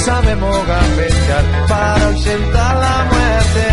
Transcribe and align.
Sabemos 0.00 0.66
gambetear 0.66 1.44
para 1.68 2.06
ausentar 2.06 2.76
la 2.76 3.04
muerte. 3.12 3.66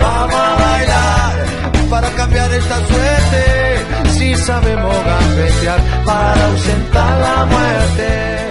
Vamos 0.00 0.34
a 0.34 0.54
bailar 0.56 1.90
para 1.90 2.10
cambiar 2.10 2.52
esta 2.52 2.76
suerte. 2.86 4.10
Si 4.10 4.34
sabemos 4.34 4.94
gambetear 5.04 5.80
para 6.04 6.46
ausentar 6.46 7.20
la 7.20 7.46
muerte. 7.46 8.46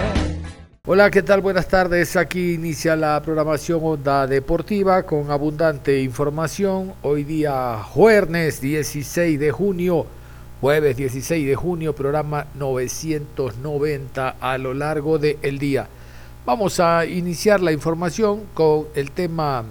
Hola, 0.87 1.09
¿qué 1.09 1.21
tal? 1.23 1.41
Buenas 1.41 1.67
tardes. 1.67 2.15
Aquí 2.15 2.53
inicia 2.53 2.95
la 2.95 3.21
programación 3.21 3.79
Onda 3.83 4.27
Deportiva 4.27 5.03
con 5.03 5.31
abundante 5.31 6.01
información. 6.01 6.93
Hoy 7.01 7.23
día 7.23 7.77
jueves 7.83 8.61
16 8.61 9.39
de 9.39 9.51
junio, 9.51 10.05
jueves 10.61 10.97
16 10.97 11.47
de 11.47 11.55
junio, 11.55 11.93
programa 11.93 12.47
990 12.55 14.35
a 14.39 14.57
lo 14.57 14.73
largo 14.73 15.17
del 15.17 15.59
día. 15.59 15.87
Vamos 16.45 16.79
a 16.79 17.07
iniciar 17.07 17.59
la 17.59 17.71
información 17.71 18.43
con 18.53 18.85
el 18.93 19.09
tema 19.09 19.65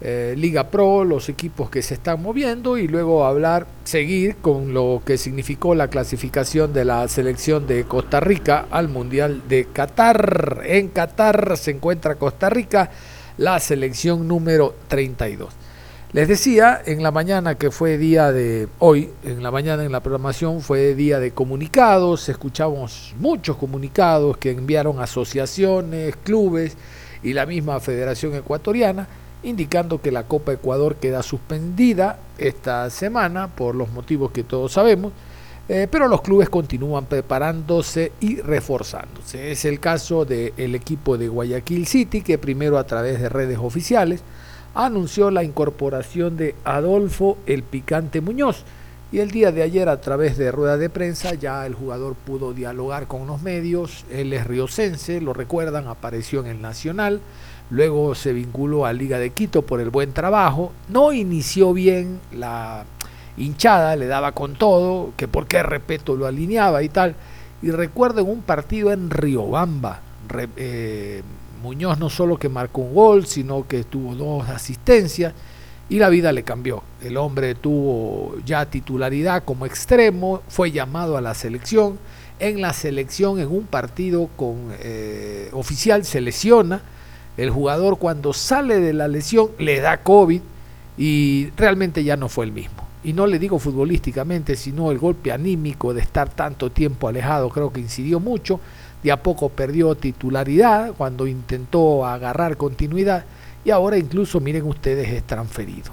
eh, 0.00 0.34
Liga 0.36 0.68
Pro, 0.68 1.04
los 1.04 1.28
equipos 1.28 1.70
que 1.70 1.80
se 1.80 1.94
están 1.94 2.20
moviendo 2.20 2.76
y 2.76 2.88
luego 2.88 3.24
hablar, 3.24 3.68
seguir 3.84 4.34
con 4.38 4.74
lo 4.74 5.00
que 5.06 5.16
significó 5.16 5.76
la 5.76 5.86
clasificación 5.86 6.72
de 6.72 6.84
la 6.84 7.06
selección 7.06 7.68
de 7.68 7.84
Costa 7.84 8.18
Rica 8.18 8.66
al 8.72 8.88
Mundial 8.88 9.42
de 9.48 9.66
Qatar. 9.72 10.62
En 10.64 10.88
Qatar 10.88 11.56
se 11.56 11.70
encuentra 11.70 12.16
Costa 12.16 12.50
Rica, 12.50 12.90
la 13.36 13.60
selección 13.60 14.26
número 14.26 14.74
32. 14.88 15.67
Les 16.12 16.26
decía 16.26 16.80
en 16.86 17.02
la 17.02 17.10
mañana 17.10 17.56
que 17.56 17.70
fue 17.70 17.98
día 17.98 18.32
de 18.32 18.66
hoy, 18.78 19.10
en 19.24 19.42
la 19.42 19.50
mañana 19.50 19.84
en 19.84 19.92
la 19.92 20.00
programación 20.00 20.62
fue 20.62 20.94
día 20.94 21.20
de 21.20 21.32
comunicados, 21.32 22.30
escuchamos 22.30 23.14
muchos 23.18 23.58
comunicados 23.58 24.38
que 24.38 24.52
enviaron 24.52 25.00
asociaciones, 25.00 26.16
clubes 26.24 26.78
y 27.22 27.34
la 27.34 27.44
misma 27.44 27.78
Federación 27.80 28.34
Ecuatoriana 28.34 29.06
indicando 29.42 30.00
que 30.00 30.10
la 30.10 30.22
Copa 30.22 30.54
Ecuador 30.54 30.96
queda 30.96 31.22
suspendida 31.22 32.18
esta 32.38 32.88
semana 32.88 33.48
por 33.48 33.74
los 33.74 33.90
motivos 33.92 34.32
que 34.32 34.44
todos 34.44 34.72
sabemos, 34.72 35.12
eh, 35.68 35.88
pero 35.90 36.08
los 36.08 36.22
clubes 36.22 36.48
continúan 36.48 37.04
preparándose 37.04 38.12
y 38.20 38.40
reforzándose. 38.40 39.52
Es 39.52 39.66
el 39.66 39.78
caso 39.78 40.24
del 40.24 40.74
equipo 40.74 41.18
de 41.18 41.28
Guayaquil 41.28 41.86
City 41.86 42.22
que 42.22 42.38
primero 42.38 42.78
a 42.78 42.84
través 42.84 43.20
de 43.20 43.28
redes 43.28 43.58
oficiales 43.58 44.22
anunció 44.74 45.30
la 45.30 45.44
incorporación 45.44 46.36
de 46.36 46.54
Adolfo 46.64 47.38
el 47.46 47.62
Picante 47.62 48.20
Muñoz. 48.20 48.64
Y 49.10 49.20
el 49.20 49.30
día 49.30 49.52
de 49.52 49.62
ayer 49.62 49.88
a 49.88 50.02
través 50.02 50.36
de 50.36 50.52
rueda 50.52 50.76
de 50.76 50.90
prensa 50.90 51.32
ya 51.32 51.64
el 51.64 51.74
jugador 51.74 52.14
pudo 52.14 52.52
dialogar 52.52 53.06
con 53.06 53.26
los 53.26 53.40
medios. 53.40 54.04
Él 54.10 54.34
es 54.34 54.46
riocense, 54.46 55.20
lo 55.22 55.32
recuerdan, 55.32 55.86
apareció 55.86 56.40
en 56.40 56.46
el 56.46 56.60
Nacional. 56.60 57.20
Luego 57.70 58.14
se 58.14 58.34
vinculó 58.34 58.84
a 58.84 58.92
Liga 58.92 59.18
de 59.18 59.30
Quito 59.30 59.62
por 59.62 59.80
el 59.80 59.88
buen 59.88 60.12
trabajo. 60.12 60.72
No 60.90 61.12
inició 61.12 61.72
bien 61.72 62.20
la 62.32 62.84
hinchada, 63.38 63.96
le 63.96 64.06
daba 64.06 64.32
con 64.32 64.54
todo, 64.54 65.12
que 65.16 65.26
por 65.26 65.46
qué 65.46 65.62
respeto 65.62 66.14
lo 66.14 66.26
alineaba 66.26 66.82
y 66.82 66.90
tal. 66.90 67.14
Y 67.62 67.70
recuerdo 67.70 68.20
en 68.20 68.28
un 68.28 68.42
partido 68.42 68.92
en 68.92 69.10
Riobamba, 69.10 70.00
eh, 70.56 71.22
Muñoz 71.58 71.98
no 71.98 72.08
solo 72.10 72.38
que 72.38 72.48
marcó 72.48 72.82
un 72.82 72.94
gol, 72.94 73.26
sino 73.26 73.66
que 73.66 73.84
tuvo 73.84 74.14
dos 74.14 74.48
asistencias 74.48 75.34
y 75.88 75.98
la 75.98 76.08
vida 76.08 76.32
le 76.32 76.42
cambió. 76.42 76.82
El 77.02 77.16
hombre 77.16 77.54
tuvo 77.54 78.36
ya 78.44 78.66
titularidad 78.66 79.44
como 79.44 79.66
extremo, 79.66 80.42
fue 80.48 80.70
llamado 80.70 81.16
a 81.16 81.20
la 81.20 81.34
selección. 81.34 81.98
En 82.40 82.60
la 82.60 82.72
selección, 82.72 83.40
en 83.40 83.48
un 83.48 83.64
partido 83.64 84.28
con 84.36 84.72
eh, 84.80 85.48
oficial, 85.52 86.04
se 86.04 86.20
lesiona. 86.20 86.82
El 87.36 87.50
jugador 87.50 87.98
cuando 87.98 88.32
sale 88.32 88.80
de 88.80 88.92
la 88.92 89.08
lesión 89.08 89.50
le 89.58 89.80
da 89.80 90.02
COVID 90.02 90.40
y 90.98 91.50
realmente 91.56 92.04
ya 92.04 92.16
no 92.16 92.28
fue 92.28 92.44
el 92.44 92.52
mismo. 92.52 92.86
Y 93.04 93.12
no 93.12 93.26
le 93.26 93.38
digo 93.38 93.58
futbolísticamente, 93.58 94.56
sino 94.56 94.90
el 94.90 94.98
golpe 94.98 95.32
anímico 95.32 95.94
de 95.94 96.00
estar 96.00 96.28
tanto 96.28 96.70
tiempo 96.70 97.08
alejado, 97.08 97.48
creo 97.48 97.72
que 97.72 97.80
incidió 97.80 98.18
mucho 98.18 98.60
de 99.02 99.12
a 99.12 99.22
poco 99.22 99.48
perdió 99.48 99.94
titularidad 99.94 100.92
cuando 100.96 101.26
intentó 101.26 102.06
agarrar 102.06 102.56
continuidad 102.56 103.24
y 103.64 103.70
ahora 103.70 103.98
incluso 103.98 104.40
miren 104.40 104.66
ustedes 104.66 105.08
es 105.08 105.22
transferido. 105.24 105.92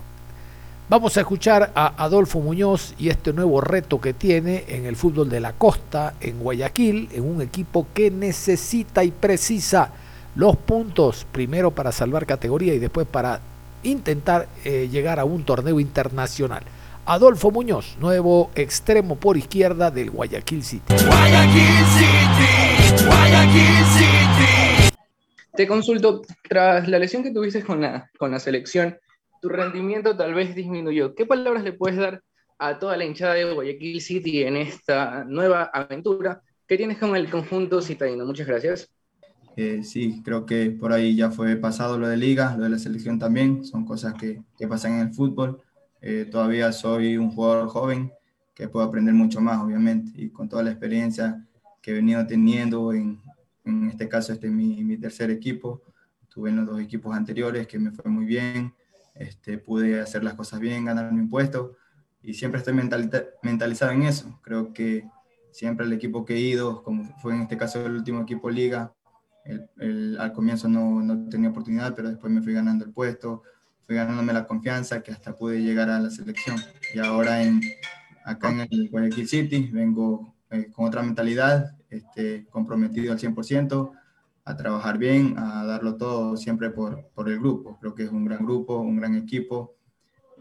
Vamos 0.88 1.18
a 1.18 1.22
escuchar 1.22 1.72
a 1.74 2.04
Adolfo 2.04 2.40
Muñoz 2.40 2.94
y 3.00 3.10
este 3.10 3.34
nuevo 3.34 3.60
reto 3.60 4.00
que 4.00 4.14
tiene 4.14 4.66
en 4.68 4.86
el 4.86 4.96
fútbol 4.96 5.30
de 5.30 5.40
la 5.40 5.54
costa, 5.54 6.14
en 6.22 6.40
Guayaquil, 6.40 7.10
en 7.12 7.24
un 7.24 7.42
equipo 7.42 7.88
que 7.92 8.12
necesita 8.12 9.04
y 9.04 9.10
precisa 9.10 9.90
los 10.36 10.56
puntos, 10.56 11.26
primero 11.32 11.72
para 11.72 11.92
salvar 11.92 12.28
categoría 12.28 12.76
y 12.76 12.80
después 12.80 13.08
para 13.08 13.40
intentar 13.82 14.48
eh, 14.64 14.88
llegar 14.92 15.20
a 15.20 15.26
un 15.26 15.44
torneo 15.44 15.80
internacional. 15.80 16.64
Adolfo 17.08 17.50
Muñoz, 17.50 17.98
nuevo 18.00 18.52
extremo 18.54 19.16
por 19.16 19.38
izquierda 19.38 19.90
del 19.90 20.12
Guayaquil 20.12 20.64
City. 20.64 20.84
Guayaquil 20.88 21.08
City, 21.08 21.08
Guayaquil 21.08 21.86
City. 21.98 22.75
Te 25.56 25.68
consulto, 25.68 26.22
tras 26.50 26.88
la 26.90 27.00
lesión 27.00 27.24
que 27.24 27.32
tuviste 27.32 27.64
con 27.64 27.80
la, 27.80 28.10
con 28.18 28.30
la 28.30 28.40
selección, 28.40 28.98
tu 29.42 29.48
rendimiento 29.48 30.18
tal 30.18 30.34
vez 30.34 30.54
disminuyó. 30.54 31.16
¿Qué 31.16 31.26
palabras 31.26 31.64
le 31.64 31.72
puedes 31.72 31.98
dar 31.98 32.22
a 32.60 32.78
toda 32.78 32.98
la 32.98 33.06
hinchada 33.06 33.36
de 33.36 33.54
Guayaquil 33.54 34.02
City 34.02 34.44
en 34.44 34.58
esta 34.58 35.24
nueva 35.24 35.64
aventura 35.74 36.42
que 36.68 36.76
tienes 36.76 36.98
con 36.98 37.16
el 37.16 37.30
conjunto 37.30 37.82
citadino? 37.82 38.26
Muchas 38.26 38.48
gracias. 38.48 38.90
Eh, 39.56 39.84
sí, 39.84 40.22
creo 40.26 40.46
que 40.46 40.72
por 40.72 40.92
ahí 40.92 41.16
ya 41.16 41.32
fue 41.32 41.56
pasado 41.56 41.98
lo 41.98 42.10
de 42.10 42.18
liga, 42.18 42.58
lo 42.58 42.66
de 42.66 42.72
la 42.72 42.80
selección 42.80 43.18
también, 43.18 43.64
son 43.64 43.86
cosas 43.86 44.14
que, 44.16 44.42
que 44.58 44.68
pasan 44.68 44.96
en 44.96 45.08
el 45.08 45.14
fútbol. 45.14 45.62
Eh, 46.02 46.28
todavía 46.30 46.74
soy 46.74 47.16
un 47.16 47.32
jugador 47.32 47.70
joven 47.70 48.12
que 48.54 48.68
puedo 48.68 48.86
aprender 48.86 49.14
mucho 49.14 49.40
más, 49.40 49.62
obviamente, 49.62 50.12
y 50.22 50.30
con 50.32 50.50
toda 50.50 50.64
la 50.64 50.72
experiencia 50.72 51.46
que 51.82 51.92
he 51.92 51.94
venido 51.94 52.26
teniendo, 52.28 52.92
en, 52.92 53.22
en 53.66 53.90
este 53.90 54.08
caso 54.08 54.34
este 54.34 54.48
es 54.48 54.54
mi, 54.54 54.84
mi, 54.84 54.98
tercer 54.98 55.32
equipo, 55.32 55.82
tuve 56.30 56.50
en 56.50 56.58
los 56.58 56.66
dos 56.66 56.80
equipos 56.80 57.16
anteriores 57.16 57.68
que 57.68 57.80
me 57.80 57.92
fue 57.92 58.10
muy 58.10 58.26
bien, 58.26 58.74
este, 59.16 59.58
pude 59.58 60.00
hacer 60.00 60.24
las 60.24 60.34
cosas 60.36 60.60
bien, 60.60 60.86
ganar 60.86 61.12
mi 61.12 61.26
puesto, 61.28 61.76
y 62.22 62.34
siempre 62.34 62.60
estoy 62.60 62.74
mentalizado 62.74 63.92
en 63.92 64.04
eso. 64.04 64.40
Creo 64.42 64.74
que 64.74 65.08
siempre 65.52 65.86
el 65.86 65.94
equipo 65.94 66.26
que 66.26 66.36
he 66.36 66.40
ido, 66.40 66.84
como 66.84 67.16
fue 67.20 67.34
en 67.34 67.42
este 67.42 67.56
caso 67.56 67.86
el 67.86 67.94
último 67.94 68.22
equipo 68.22 68.50
liga, 68.50 68.94
el, 69.78 70.18
al 70.20 70.34
comienzo 70.34 70.68
no, 70.68 71.02
no 71.02 71.30
tenía 71.30 71.50
oportunidad, 71.50 71.96
pero 71.96 72.10
después 72.10 72.34
me 72.34 72.42
fui 72.42 72.54
ganando 72.54 72.84
el 72.84 72.92
puesto, 72.92 73.44
fui 73.86 73.96
ganándome 73.96 74.34
la 74.34 74.48
confianza 74.48 75.02
que 75.02 75.12
hasta 75.12 75.36
pude 75.36 75.62
llegar 75.62 75.90
a 75.90 76.00
la 76.00 76.10
selección. 76.10 76.58
Y 76.94 77.00
ahora 77.00 77.44
en, 77.44 77.62
acá 78.26 78.52
en 78.52 78.68
el 78.70 78.90
Guayaquil 78.90 79.28
City 79.28 79.70
vengo 79.72 80.35
eh, 80.52 80.72
con 80.72 80.86
otra 80.86 81.02
mentalidad, 81.02 81.76
este, 81.90 82.46
comprometido 82.50 83.12
al 83.12 83.20
100%, 83.20 83.92
a 84.46 84.56
trabajar 84.56 84.98
bien, 84.98 85.36
a 85.38 85.66
darlo 85.66 85.96
todo 85.96 86.38
siempre 86.38 86.70
por, 86.70 87.10
por 87.16 87.30
el 87.30 87.40
grupo. 87.40 87.78
Creo 87.80 87.96
que 87.96 88.04
es 88.04 88.12
un 88.12 88.26
gran 88.26 88.46
grupo, 88.46 88.78
un 88.78 88.98
gran 88.98 89.16
equipo 89.16 89.76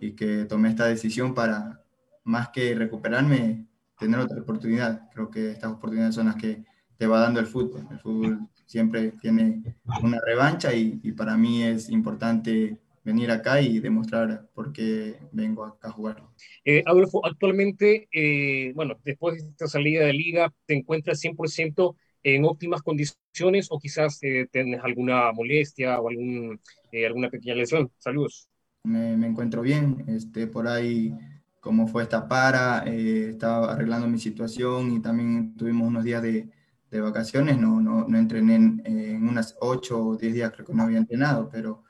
y 0.00 0.12
que 0.12 0.44
tomé 0.44 0.70
esta 0.70 0.86
decisión 0.86 1.34
para, 1.34 1.82
más 2.24 2.50
que 2.50 2.74
recuperarme, 2.74 3.66
tener 3.98 4.20
otra 4.20 4.40
oportunidad. 4.42 5.08
Creo 5.12 5.30
que 5.30 5.50
estas 5.52 5.72
oportunidades 5.72 6.14
son 6.14 6.26
las 6.26 6.36
que 6.36 6.64
te 6.98 7.06
va 7.06 7.20
dando 7.20 7.40
el 7.40 7.46
fútbol. 7.46 7.86
El 7.90 7.98
fútbol 7.98 8.48
siempre 8.66 9.12
tiene 9.20 9.76
una 10.02 10.20
revancha 10.20 10.74
y, 10.74 11.00
y 11.02 11.12
para 11.12 11.36
mí 11.36 11.62
es 11.62 11.88
importante 11.88 12.78
venir 13.04 13.30
acá 13.30 13.60
y 13.60 13.78
demostrar 13.78 14.48
por 14.54 14.72
qué 14.72 15.16
vengo 15.30 15.64
acá 15.64 15.88
a 15.88 15.92
jugar. 15.92 16.22
Eh, 16.64 16.82
Adolfo, 16.86 17.24
actualmente, 17.24 18.08
eh, 18.10 18.72
bueno, 18.74 18.98
después 19.04 19.36
de 19.36 19.50
esta 19.50 19.66
salida 19.66 20.06
de 20.06 20.14
liga, 20.14 20.52
¿te 20.66 20.74
encuentras 20.74 21.20
100% 21.20 21.96
en 22.22 22.44
óptimas 22.44 22.82
condiciones 22.82 23.68
o 23.70 23.78
quizás 23.78 24.18
eh, 24.22 24.48
tienes 24.50 24.80
alguna 24.82 25.30
molestia 25.32 26.00
o 26.00 26.08
algún, 26.08 26.60
alguna 27.06 27.28
pequeña 27.28 27.54
lesión? 27.54 27.92
Saludos. 27.98 28.48
me, 28.84 29.16
me 29.16 29.26
encuentro 29.26 29.62
bien. 29.62 30.04
Este, 30.08 30.46
por 30.46 30.66
ahí, 30.66 31.14
como 31.60 31.86
fue 31.86 32.02
esta 32.04 32.28
para, 32.28 32.84
eh, 32.86 33.30
estaba 33.30 33.72
arreglando 33.72 34.08
mi 34.08 34.18
situación 34.18 34.92
y 34.92 35.00
también 35.02 35.56
tuvimos 35.56 35.88
unos 35.88 36.04
días 36.04 36.22
de, 36.22 36.50
de 36.90 37.00
vacaciones, 37.00 37.58
no, 37.58 37.80
no, 37.80 38.06
no 38.08 38.18
entrené 38.18 38.54
en, 38.56 38.82
en, 38.84 39.28
unas 39.28 39.56
8 39.60 39.98
o 40.04 40.16
10 40.16 40.34
días, 40.34 40.52
creo 40.52 40.66
que 40.66 40.74
no 40.74 40.82
había 40.84 40.98
entrenado, 40.98 41.48
pero 41.50 41.83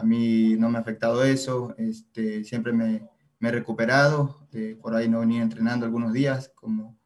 a 0.00 0.04
mí 0.04 0.56
no 0.56 0.68
me 0.68 0.78
ha 0.78 0.80
afectado 0.80 1.24
eso, 1.24 1.74
este, 1.78 2.44
siempre 2.44 2.72
me, 2.72 3.08
me 3.38 3.48
he 3.48 3.52
recuperado, 3.52 4.48
de, 4.50 4.76
por 4.76 4.94
ahí 4.94 5.08
no 5.08 5.20
venía 5.20 5.42
entrenando 5.42 5.86
algunos 5.86 6.12
días, 6.12 6.52
como 6.54 6.98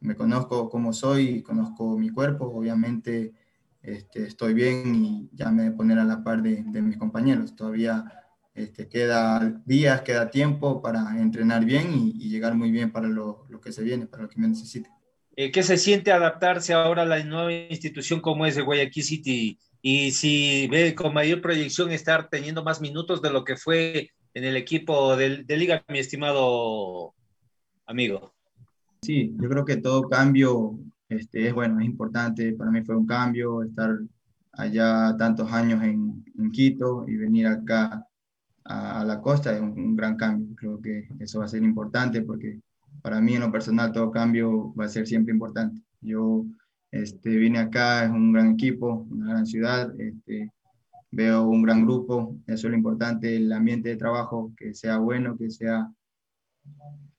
me 0.00 0.14
conozco 0.14 0.68
como 0.68 0.92
soy, 0.92 1.42
conozco 1.42 1.98
mi 1.98 2.10
cuerpo, 2.10 2.46
obviamente 2.46 3.34
este, 3.82 4.24
estoy 4.26 4.52
bien 4.52 5.04
y 5.04 5.30
ya 5.32 5.50
me 5.50 5.64
voy 5.64 5.72
a 5.72 5.76
poner 5.76 5.98
a 5.98 6.04
la 6.04 6.22
par 6.22 6.42
de, 6.42 6.64
de 6.64 6.82
mis 6.82 6.96
compañeros. 6.96 7.54
Todavía 7.54 8.04
este, 8.54 8.88
queda 8.88 9.62
días, 9.64 10.02
queda 10.02 10.30
tiempo 10.30 10.82
para 10.82 11.20
entrenar 11.20 11.64
bien 11.64 11.92
y, 11.94 12.10
y 12.16 12.28
llegar 12.28 12.54
muy 12.54 12.70
bien 12.70 12.90
para 12.90 13.08
lo, 13.08 13.46
lo, 13.48 13.60
que 13.60 13.72
se 13.72 13.82
viene, 13.82 14.06
para 14.06 14.24
lo 14.24 14.28
que 14.28 14.40
me 14.40 14.48
necesite. 14.48 14.90
Eh, 15.36 15.52
¿Qué 15.52 15.62
se 15.62 15.76
siente 15.76 16.10
adaptarse 16.10 16.72
ahora 16.72 17.02
a 17.02 17.06
la 17.06 17.22
nueva 17.22 17.52
institución 17.52 18.20
como 18.20 18.46
es 18.46 18.56
de 18.56 18.62
Guayaquil 18.62 19.04
City? 19.04 19.58
Y 19.82 20.12
si 20.12 20.68
ve 20.68 20.94
con 20.94 21.14
mayor 21.14 21.40
proyección 21.40 21.92
estar 21.92 22.28
teniendo 22.28 22.64
más 22.64 22.80
minutos 22.80 23.22
de 23.22 23.30
lo 23.30 23.44
que 23.44 23.56
fue 23.56 24.10
en 24.34 24.44
el 24.44 24.56
equipo 24.56 25.16
de, 25.16 25.44
de 25.44 25.56
liga, 25.56 25.84
mi 25.88 25.98
estimado 25.98 27.14
amigo. 27.86 28.34
Sí, 29.02 29.34
yo 29.40 29.48
creo 29.48 29.64
que 29.64 29.76
todo 29.76 30.08
cambio 30.08 30.78
este, 31.08 31.48
es 31.48 31.54
bueno, 31.54 31.80
es 31.80 31.86
importante. 31.86 32.52
Para 32.52 32.70
mí 32.70 32.82
fue 32.82 32.96
un 32.96 33.06
cambio 33.06 33.62
estar 33.62 33.98
allá 34.52 35.14
tantos 35.16 35.52
años 35.52 35.82
en, 35.82 36.24
en 36.38 36.50
Quito 36.50 37.04
y 37.06 37.16
venir 37.16 37.46
acá 37.46 38.06
a, 38.64 39.00
a 39.00 39.04
la 39.04 39.20
costa 39.20 39.54
es 39.54 39.60
un, 39.60 39.78
un, 39.78 39.96
gran 39.96 40.16
cambio. 40.16 40.54
Creo 40.56 40.80
que 40.80 41.08
eso 41.20 41.38
va 41.38 41.44
a 41.44 41.48
ser 41.48 41.62
importante 41.62 42.22
porque 42.22 42.60
para 43.02 43.20
mí 43.20 43.34
en 43.34 43.42
lo 43.42 43.52
personal 43.52 43.92
todo 43.92 44.10
cambio 44.10 44.74
va 44.74 44.86
a 44.86 44.88
ser 44.88 45.06
siempre 45.06 45.32
importante. 45.32 45.80
Yo 46.00 46.44
este, 47.02 47.36
vine 47.36 47.58
acá, 47.58 48.04
es 48.04 48.10
un 48.10 48.32
gran 48.32 48.52
equipo, 48.52 49.06
una 49.10 49.30
gran 49.30 49.46
ciudad, 49.46 49.98
este, 50.00 50.52
veo 51.10 51.42
un 51.48 51.62
gran 51.62 51.84
grupo, 51.84 52.36
eso 52.46 52.66
es 52.66 52.70
lo 52.70 52.76
importante, 52.76 53.36
el 53.36 53.52
ambiente 53.52 53.90
de 53.90 53.96
trabajo, 53.96 54.52
que 54.56 54.74
sea 54.74 54.98
bueno, 54.98 55.36
que 55.36 55.50
sea 55.50 55.90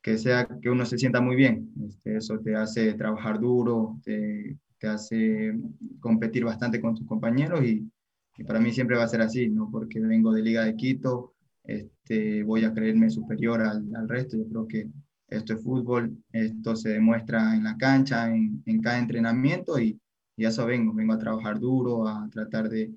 que 0.01 0.17
sea 0.17 0.47
que 0.61 0.69
uno 0.69 0.85
se 0.85 0.97
sienta 0.97 1.19
muy 1.19 1.35
bien. 1.35 1.69
Este, 1.85 2.17
eso 2.17 2.39
te 2.39 2.55
hace 2.55 2.93
trabajar 2.93 3.39
duro, 3.39 3.99
te, 4.03 4.57
hace 4.83 5.53
competir 5.99 6.45
bastante 6.45 6.79
con 6.79 6.95
tus 6.95 7.05
compañeros 7.05 7.63
y, 7.65 7.89
y, 8.37 8.43
para 8.43 8.59
mí 8.59 8.71
siempre 8.71 8.95
va 8.95 9.03
a 9.03 9.07
ser 9.09 9.21
así, 9.21 9.49
no 9.49 9.69
porque 9.69 9.99
vengo 9.99 10.31
de 10.31 10.43
Liga 10.43 10.63
de 10.63 10.75
Quito, 10.75 11.33
este, 11.63 12.43
voy 12.43 12.63
a 12.63 12.73
creerme 12.73 13.09
superior 13.09 13.61
al, 13.61 13.83
al, 13.95 14.07
resto. 14.07 14.37
Yo 14.37 14.47
creo 14.47 14.67
que 14.67 14.87
esto 15.27 15.53
es 15.53 15.63
fútbol, 15.63 16.17
esto 16.31 16.75
se 16.75 16.89
demuestra 16.89 17.55
en 17.55 17.63
la 17.63 17.77
cancha, 17.77 18.33
en, 18.33 18.63
en 18.65 18.81
cada 18.81 18.99
entrenamiento 18.99 19.79
y, 19.79 19.99
y, 20.35 20.45
a 20.45 20.49
eso 20.49 20.65
vengo, 20.65 20.93
vengo 20.93 21.13
a 21.13 21.19
trabajar 21.19 21.59
duro, 21.59 22.07
a 22.07 22.29
tratar 22.31 22.69
de, 22.69 22.93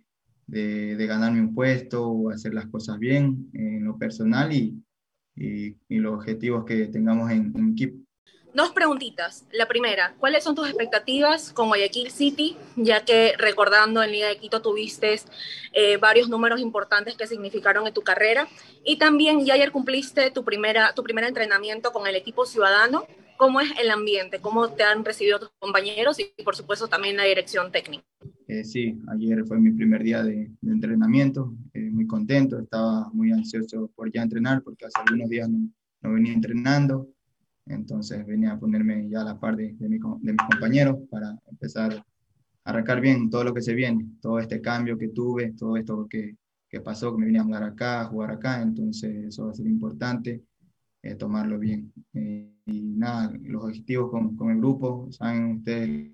de, 0.47 0.97
de 0.97 1.07
ganarme 1.07 1.41
un 1.41 1.55
puesto, 1.55 2.31
a 2.31 2.35
hacer 2.35 2.55
las 2.55 2.67
cosas 2.67 2.99
bien 2.99 3.51
en 3.53 3.85
lo 3.85 3.99
personal 3.99 4.53
y, 4.53 4.83
y, 5.37 5.77
y 5.89 5.99
los 5.99 6.15
objetivos 6.15 6.65
que 6.65 6.87
tengamos 6.89 7.31
en, 7.31 7.53
en, 7.57 7.71
equipo. 7.73 7.99
Dos 8.53 8.73
preguntitas. 8.73 9.47
La 9.53 9.69
primera, 9.69 10.15
¿cuáles 10.19 10.43
son 10.43 10.57
tus 10.57 10.67
expectativas 10.67 11.53
con 11.53 11.69
Guayaquil 11.69 12.11
City? 12.11 12.57
Ya 12.77 13.05
que 13.05 13.35
recordando 13.39 14.03
en 14.03 14.11
Liga 14.11 14.29
de 14.29 14.39
Quito 14.39 14.61
tuviste 14.61 15.21
eh, 15.73 15.97
varios 15.99 16.29
números 16.29 16.61
importantes 16.61 17.17
que 17.17 17.29
significaron 17.29 17.87
en 17.87 17.95
tu 17.95 18.03
carrera. 18.03 18.49
Y 18.85 18.99
también 18.99 19.45
ya 19.45 19.55
ayer 19.55 19.71
cumpliste 19.71 20.31
tu, 20.31 20.45
primera, 20.45 20.95
tu 20.95 21.05
primer 21.05 21.25
entrenamiento 21.25 21.93
con 21.93 22.09
el 22.09 22.17
equipo 22.17 22.45
ciudadano. 22.45 23.05
¿Cómo 23.37 23.61
es 23.61 23.71
el 23.81 23.91
ambiente? 23.91 24.41
¿Cómo 24.41 24.69
te 24.71 24.83
han 24.83 25.05
recibido 25.05 25.39
tus 25.39 25.51
compañeros? 25.59 26.19
Y 26.19 26.43
por 26.43 26.57
supuesto 26.57 26.89
también 26.89 27.17
la 27.17 27.25
dirección 27.25 27.71
técnica. 27.71 28.05
Eh, 28.49 28.65
sí, 28.65 28.99
ayer 29.13 29.45
fue 29.47 29.61
mi 29.61 29.71
primer 29.71 30.03
día 30.03 30.25
de, 30.25 30.51
de 30.61 30.73
entrenamiento, 30.73 31.55
eh, 31.73 31.89
muy 31.89 32.05
contento, 32.09 32.59
estaba 32.59 33.09
muy 33.13 33.31
ansioso 33.31 33.93
por 33.95 34.11
ya 34.11 34.23
entrenar 34.23 34.63
porque 34.65 34.87
hace 34.87 35.01
algunos 35.07 35.29
días 35.31 35.49
no, 35.49 35.71
no, 36.03 36.15
venía 36.15 36.33
entrenando, 36.33 37.09
entonces 37.71 38.27
venía 38.27 38.53
a 38.53 38.59
ponerme 38.59 39.09
ya 39.09 39.23
a 39.23 39.25
la 39.25 39.41
par 39.41 39.57
de, 39.57 39.75
de, 39.75 39.89
mi, 39.89 39.99
de, 39.99 40.33
mis 40.33 40.43
compañeros 40.51 40.97
para 41.11 41.39
empezar 41.51 41.95
a 41.95 42.71
arrancar 42.71 43.01
bien 43.01 43.31
todo 43.31 43.45
lo 43.45 43.55
que 43.55 43.63
se 43.63 43.75
viene, 43.75 44.07
todo 44.21 44.39
este 44.39 44.61
cambio 44.61 44.99
que 44.99 45.09
tuve, 45.09 45.53
todo 45.53 45.77
esto 45.77 46.07
que, 46.09 46.37
que 46.69 46.81
pasó, 46.81 47.13
que 47.13 47.21
me 47.21 47.27
vine 47.27 47.39
a 47.39 47.43
hablar 47.43 47.63
acá, 47.63 48.03
a 48.03 48.05
jugar 48.07 48.33
acá, 48.33 48.61
entonces 48.63 49.27
eso 49.27 49.47
va 49.47 49.53
a 49.53 49.55
ser 49.55 49.67
importante, 49.67 50.43
eh, 51.03 51.15
tomarlo 51.15 51.59
bien. 51.59 51.93
Eh, 52.15 52.53
y 52.67 52.83
nada, 52.83 53.33
los 53.43 53.65
objetivos 53.65 54.11
con, 54.11 54.37
con 54.37 54.51
el 54.51 54.59
grupo, 54.59 55.09
saben 55.11 55.57
ustedes 55.57 56.13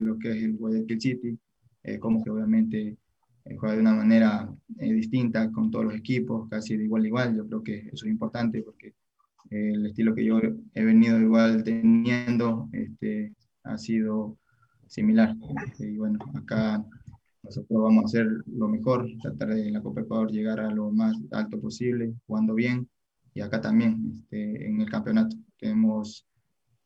lo 0.00 0.18
que 0.18 0.30
es 0.30 0.42
el 0.42 0.56
Guayaquil 0.56 1.00
City, 1.00 1.38
eh, 1.82 1.98
como 1.98 2.22
que 2.22 2.30
obviamente 2.30 2.96
eh, 3.44 3.56
juega 3.56 3.74
de 3.74 3.80
una 3.80 3.94
manera 3.94 4.52
distinta 4.68 5.50
con 5.50 5.70
todos 5.70 5.86
los 5.86 5.94
equipos, 5.94 6.48
casi 6.48 6.76
de 6.76 6.84
igual 6.84 7.04
a 7.04 7.06
igual. 7.06 7.36
Yo 7.36 7.46
creo 7.46 7.62
que 7.62 7.78
eso 7.92 8.06
es 8.06 8.10
importante 8.10 8.62
porque 8.62 8.94
el 9.50 9.86
estilo 9.86 10.14
que 10.14 10.24
yo 10.24 10.40
he 10.74 10.84
venido 10.84 11.18
igual 11.20 11.64
teniendo 11.64 12.68
este, 12.72 13.34
ha 13.64 13.78
sido 13.78 14.36
similar. 14.86 15.34
Este, 15.66 15.90
y 15.92 15.96
bueno, 15.96 16.18
acá 16.34 16.84
nosotros 17.42 17.82
vamos 17.82 18.04
a 18.04 18.06
hacer 18.06 18.26
lo 18.46 18.68
mejor, 18.68 19.08
tratar 19.22 19.54
de 19.54 19.68
en 19.68 19.74
la 19.74 19.82
Copa 19.82 20.02
Ecuador 20.02 20.30
llegar 20.30 20.60
a 20.60 20.70
lo 20.70 20.90
más 20.90 21.16
alto 21.30 21.60
posible, 21.60 22.14
jugando 22.26 22.54
bien. 22.54 22.88
Y 23.34 23.40
acá 23.40 23.60
también, 23.60 24.14
este, 24.14 24.66
en 24.66 24.80
el 24.80 24.90
campeonato, 24.90 25.36
tenemos 25.58 26.26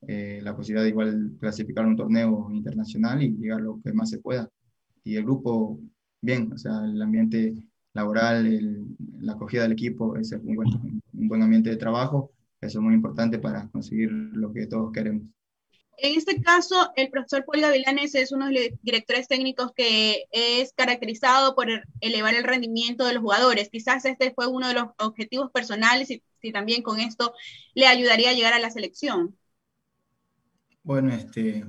eh, 0.02 0.40
la 0.42 0.54
posibilidad 0.54 0.84
de 0.84 0.90
igual 0.90 1.36
clasificar 1.40 1.86
un 1.86 1.96
torneo 1.96 2.48
internacional 2.52 3.22
y 3.22 3.32
llegar 3.36 3.60
lo 3.60 3.80
que 3.82 3.92
más 3.92 4.10
se 4.10 4.18
pueda 4.18 4.48
y 5.04 5.16
el 5.16 5.24
grupo 5.24 5.80
bien, 6.20 6.52
o 6.52 6.58
sea, 6.58 6.84
el 6.84 7.00
ambiente 7.00 7.54
laboral, 7.92 8.86
la 9.20 9.32
acogida 9.32 9.62
del 9.62 9.72
equipo, 9.72 10.16
es 10.16 10.32
un 10.32 10.54
buen, 10.54 11.02
un 11.12 11.28
buen 11.28 11.42
ambiente 11.42 11.70
de 11.70 11.76
trabajo, 11.76 12.30
eso 12.62 12.78
es 12.78 12.82
muy 12.82 12.94
importante 12.94 13.38
para 13.38 13.68
conseguir 13.68 14.10
lo 14.10 14.52
que 14.52 14.66
todos 14.66 14.92
queremos. 14.92 15.24
En 15.98 16.16
este 16.16 16.40
caso, 16.40 16.90
el 16.96 17.10
profesor 17.10 17.44
Paul 17.44 17.60
Gavilanes 17.60 18.14
es 18.14 18.32
uno 18.32 18.46
de 18.46 18.52
los 18.52 18.62
directores 18.82 19.28
técnicos 19.28 19.72
que 19.76 20.24
es 20.30 20.72
caracterizado 20.72 21.54
por 21.54 21.68
elevar 22.00 22.34
el 22.34 22.44
rendimiento 22.44 23.04
de 23.04 23.14
los 23.14 23.22
jugadores. 23.22 23.68
Quizás 23.68 24.04
este 24.04 24.32
fue 24.32 24.46
uno 24.46 24.68
de 24.68 24.74
los 24.74 24.86
objetivos 24.98 25.50
personales 25.50 26.08
y 26.10 26.52
también 26.52 26.82
con 26.82 26.98
esto 26.98 27.34
le 27.74 27.86
ayudaría 27.86 28.30
a 28.30 28.32
llegar 28.32 28.52
a 28.52 28.58
la 28.58 28.70
selección. 28.70 29.36
Bueno, 30.82 31.12
este, 31.12 31.64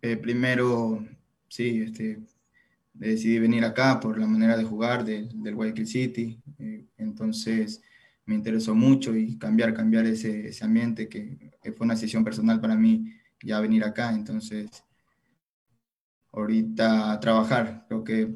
eh, 0.00 0.16
primero, 0.16 1.04
sí, 1.48 1.82
este, 1.82 2.20
decidí 2.92 3.38
venir 3.38 3.64
acá 3.64 4.00
por 4.00 4.18
la 4.18 4.26
manera 4.26 4.56
de 4.56 4.64
jugar 4.64 5.04
de, 5.04 5.28
del 5.34 5.54
Guayaquil 5.54 5.86
City. 5.86 6.38
Eh, 6.58 6.86
entonces 6.98 7.82
me 8.26 8.34
interesó 8.34 8.74
mucho 8.74 9.16
y 9.16 9.36
cambiar, 9.38 9.74
cambiar 9.74 10.06
ese, 10.06 10.48
ese 10.48 10.64
ambiente 10.64 11.08
que, 11.08 11.52
fue 11.76 11.84
una 11.84 11.94
decisión 11.94 12.24
personal 12.24 12.60
para 12.60 12.76
mí 12.76 13.10
ya 13.42 13.60
venir 13.60 13.84
acá. 13.84 14.10
Entonces, 14.10 14.68
ahorita 16.32 17.18
trabajar, 17.20 17.84
creo 17.88 18.04
que 18.04 18.34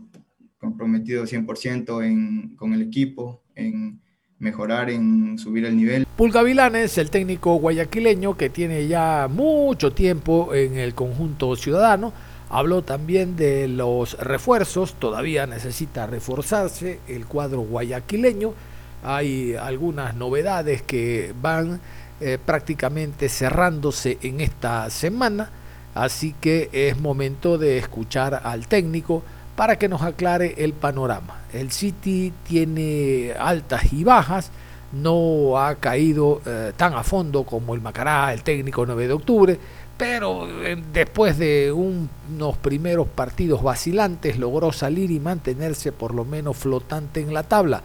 comprometido 0.58 1.24
100% 1.24 2.04
en, 2.04 2.56
con 2.56 2.72
el 2.72 2.82
equipo, 2.82 3.42
en 3.54 4.00
mejorar, 4.38 4.90
en 4.90 5.38
subir 5.38 5.64
el 5.64 5.76
nivel. 5.76 6.06
Pulga 6.16 6.42
Vilanes, 6.42 6.98
el 6.98 7.10
técnico 7.10 7.54
guayaquileño 7.54 8.36
que 8.36 8.50
tiene 8.50 8.88
ya 8.88 9.28
mucho 9.30 9.92
tiempo 9.92 10.54
en 10.54 10.76
el 10.76 10.94
conjunto 10.94 11.54
ciudadano, 11.56 12.12
Habló 12.50 12.82
también 12.82 13.36
de 13.36 13.68
los 13.68 14.18
refuerzos, 14.18 14.94
todavía 14.94 15.46
necesita 15.46 16.06
reforzarse 16.06 16.98
el 17.06 17.26
cuadro 17.26 17.60
guayaquileño. 17.60 18.54
Hay 19.02 19.54
algunas 19.54 20.14
novedades 20.14 20.82
que 20.82 21.34
van 21.40 21.80
eh, 22.20 22.38
prácticamente 22.44 23.28
cerrándose 23.28 24.18
en 24.22 24.40
esta 24.40 24.90
semana, 24.90 25.50
así 25.94 26.34
que 26.40 26.68
es 26.72 26.98
momento 26.98 27.58
de 27.58 27.78
escuchar 27.78 28.40
al 28.42 28.66
técnico 28.66 29.22
para 29.54 29.78
que 29.78 29.88
nos 29.88 30.02
aclare 30.02 30.54
el 30.58 30.72
panorama. 30.72 31.42
El 31.52 31.70
City 31.70 32.32
tiene 32.46 33.34
altas 33.38 33.92
y 33.92 34.04
bajas, 34.04 34.50
no 34.92 35.58
ha 35.58 35.76
caído 35.76 36.40
eh, 36.44 36.72
tan 36.76 36.94
a 36.94 37.04
fondo 37.04 37.44
como 37.44 37.74
el 37.74 37.80
Macará, 37.80 38.32
el 38.32 38.42
técnico 38.42 38.84
9 38.84 39.06
de 39.06 39.12
octubre, 39.12 39.58
pero 39.96 40.48
eh, 40.64 40.76
después 40.92 41.38
de 41.38 41.70
un, 41.72 42.08
unos 42.32 42.56
primeros 42.56 43.06
partidos 43.08 43.62
vacilantes 43.62 44.38
logró 44.38 44.72
salir 44.72 45.10
y 45.10 45.20
mantenerse 45.20 45.92
por 45.92 46.14
lo 46.14 46.24
menos 46.24 46.56
flotante 46.56 47.20
en 47.20 47.34
la 47.34 47.42
tabla. 47.42 47.82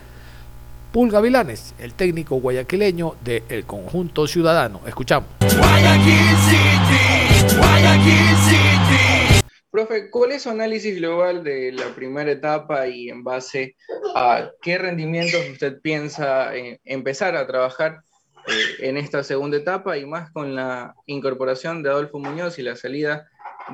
Pulga 0.94 1.22
Vilanes, 1.22 1.74
el 1.80 1.96
técnico 1.96 2.36
guayaquileño 2.36 3.16
del 3.24 3.66
conjunto 3.66 4.28
ciudadano. 4.28 4.80
Escuchamos. 4.86 5.28
Guayaquil 5.40 6.14
City, 6.46 7.58
Guayaquil 7.58 8.36
City. 8.46 9.44
Profe, 9.72 10.12
¿cuál 10.12 10.34
es 10.34 10.44
su 10.44 10.52
análisis 10.52 10.96
global 10.98 11.44
de 11.44 11.72
la 11.72 11.88
primera 11.96 12.32
etapa 12.32 12.88
y 12.88 13.10
en 13.10 13.24
base 13.24 13.76
a 14.14 14.52
qué 14.62 14.78
rendimientos 14.78 15.42
usted 15.52 15.82
piensa 15.82 16.56
eh, 16.56 16.80
empezar 16.86 17.36
a 17.38 17.48
trabajar 17.48 18.04
eh, 18.46 18.88
en 18.88 18.98
esta 18.98 19.24
segunda 19.24 19.58
etapa 19.58 19.98
y 19.98 20.06
más 20.06 20.30
con 20.30 20.54
la 20.54 20.94
incorporación 21.08 21.82
de 21.82 21.90
Adolfo 21.90 22.20
Muñoz 22.20 22.60
y 22.60 22.62
la 22.62 22.76
salida 22.76 23.28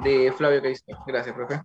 de 0.05 0.31
Flavio 0.38 0.61
Caicedo? 0.61 0.97
Gracias, 1.05 1.35
profe. 1.35 1.63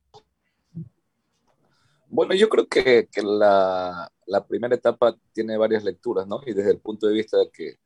Bueno, 2.08 2.34
yo 2.34 2.49
creo 2.49 2.66
que, 2.66 3.06
que 3.08 3.23
la, 3.23 4.11
la, 4.26 4.47
primera 4.47 4.75
etapa 4.75 5.16
tiene 5.33 5.57
varias 5.57 5.85
lecturas, 5.85 6.26
¿no? 6.26 6.40
Y 6.47 6.52
desde 6.52 6.71
el 6.73 6.78
punto 6.81 7.07
de 7.07 7.14
vista 7.14 7.38
de 7.38 7.50
que, 7.50 7.78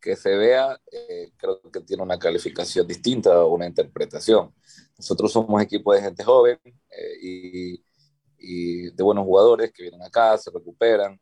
que 0.00 0.16
se 0.16 0.36
vea, 0.36 0.80
eh, 0.90 1.32
creo 1.36 1.60
que 1.72 1.80
tiene 1.80 2.02
una 2.02 2.18
calificación 2.18 2.86
distinta 2.86 3.44
o 3.44 3.54
una 3.54 3.66
interpretación. 3.66 4.54
Nosotros 4.96 5.32
somos 5.32 5.62
equipo 5.62 5.92
de 5.92 6.02
gente 6.02 6.24
joven 6.24 6.58
eh, 6.64 7.18
y, 7.22 7.84
y, 8.38 8.90
de 8.90 9.02
buenos 9.02 9.24
jugadores 9.24 9.72
que 9.72 9.82
vienen 9.82 10.02
acá, 10.02 10.36
se 10.38 10.50
recuperan. 10.50 11.20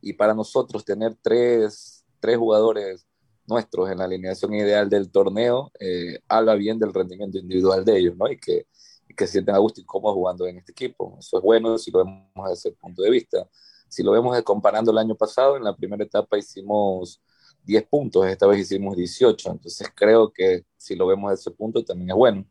Y 0.00 0.12
para 0.12 0.34
nosotros 0.34 0.84
tener 0.84 1.14
tres, 1.22 2.04
tres 2.20 2.36
jugadores 2.36 3.06
nuestros 3.46 3.90
en 3.90 3.98
la 3.98 4.04
alineación 4.04 4.54
ideal 4.54 4.88
del 4.88 5.10
torneo 5.10 5.70
eh, 5.78 6.18
habla 6.28 6.54
bien 6.54 6.78
del 6.78 6.92
rendimiento 6.92 7.38
individual 7.38 7.84
de 7.84 7.98
ellos, 7.98 8.16
¿no? 8.16 8.30
Y 8.30 8.38
que, 8.38 8.66
y 9.08 9.14
que 9.14 9.26
se 9.26 9.34
sienten 9.34 9.54
a 9.54 9.58
gusto 9.58 9.80
y 9.80 9.84
cómodos 9.84 10.14
jugando 10.14 10.46
en 10.46 10.58
este 10.58 10.72
equipo. 10.72 11.16
Eso 11.18 11.38
es 11.38 11.42
bueno 11.42 11.78
si 11.78 11.90
lo 11.90 12.04
vemos 12.04 12.30
desde 12.36 12.52
ese 12.52 12.72
punto 12.72 13.02
de 13.02 13.10
vista. 13.10 13.48
Si 13.96 14.02
lo 14.02 14.12
vemos 14.12 14.40
comparando 14.42 14.90
el 14.90 14.98
año 14.98 15.14
pasado, 15.14 15.56
en 15.56 15.64
la 15.64 15.74
primera 15.74 16.04
etapa 16.04 16.36
hicimos 16.36 17.22
10 17.64 17.86
puntos, 17.88 18.26
esta 18.26 18.46
vez 18.46 18.60
hicimos 18.60 18.96
18, 18.96 19.52
entonces 19.52 19.88
creo 19.94 20.30
que 20.32 20.64
si 20.76 20.94
lo 20.94 21.06
vemos 21.06 21.30
desde 21.30 21.40
ese 21.42 21.50
punto 21.52 21.84
también 21.84 22.10
es 22.10 22.16
bueno 22.16 22.46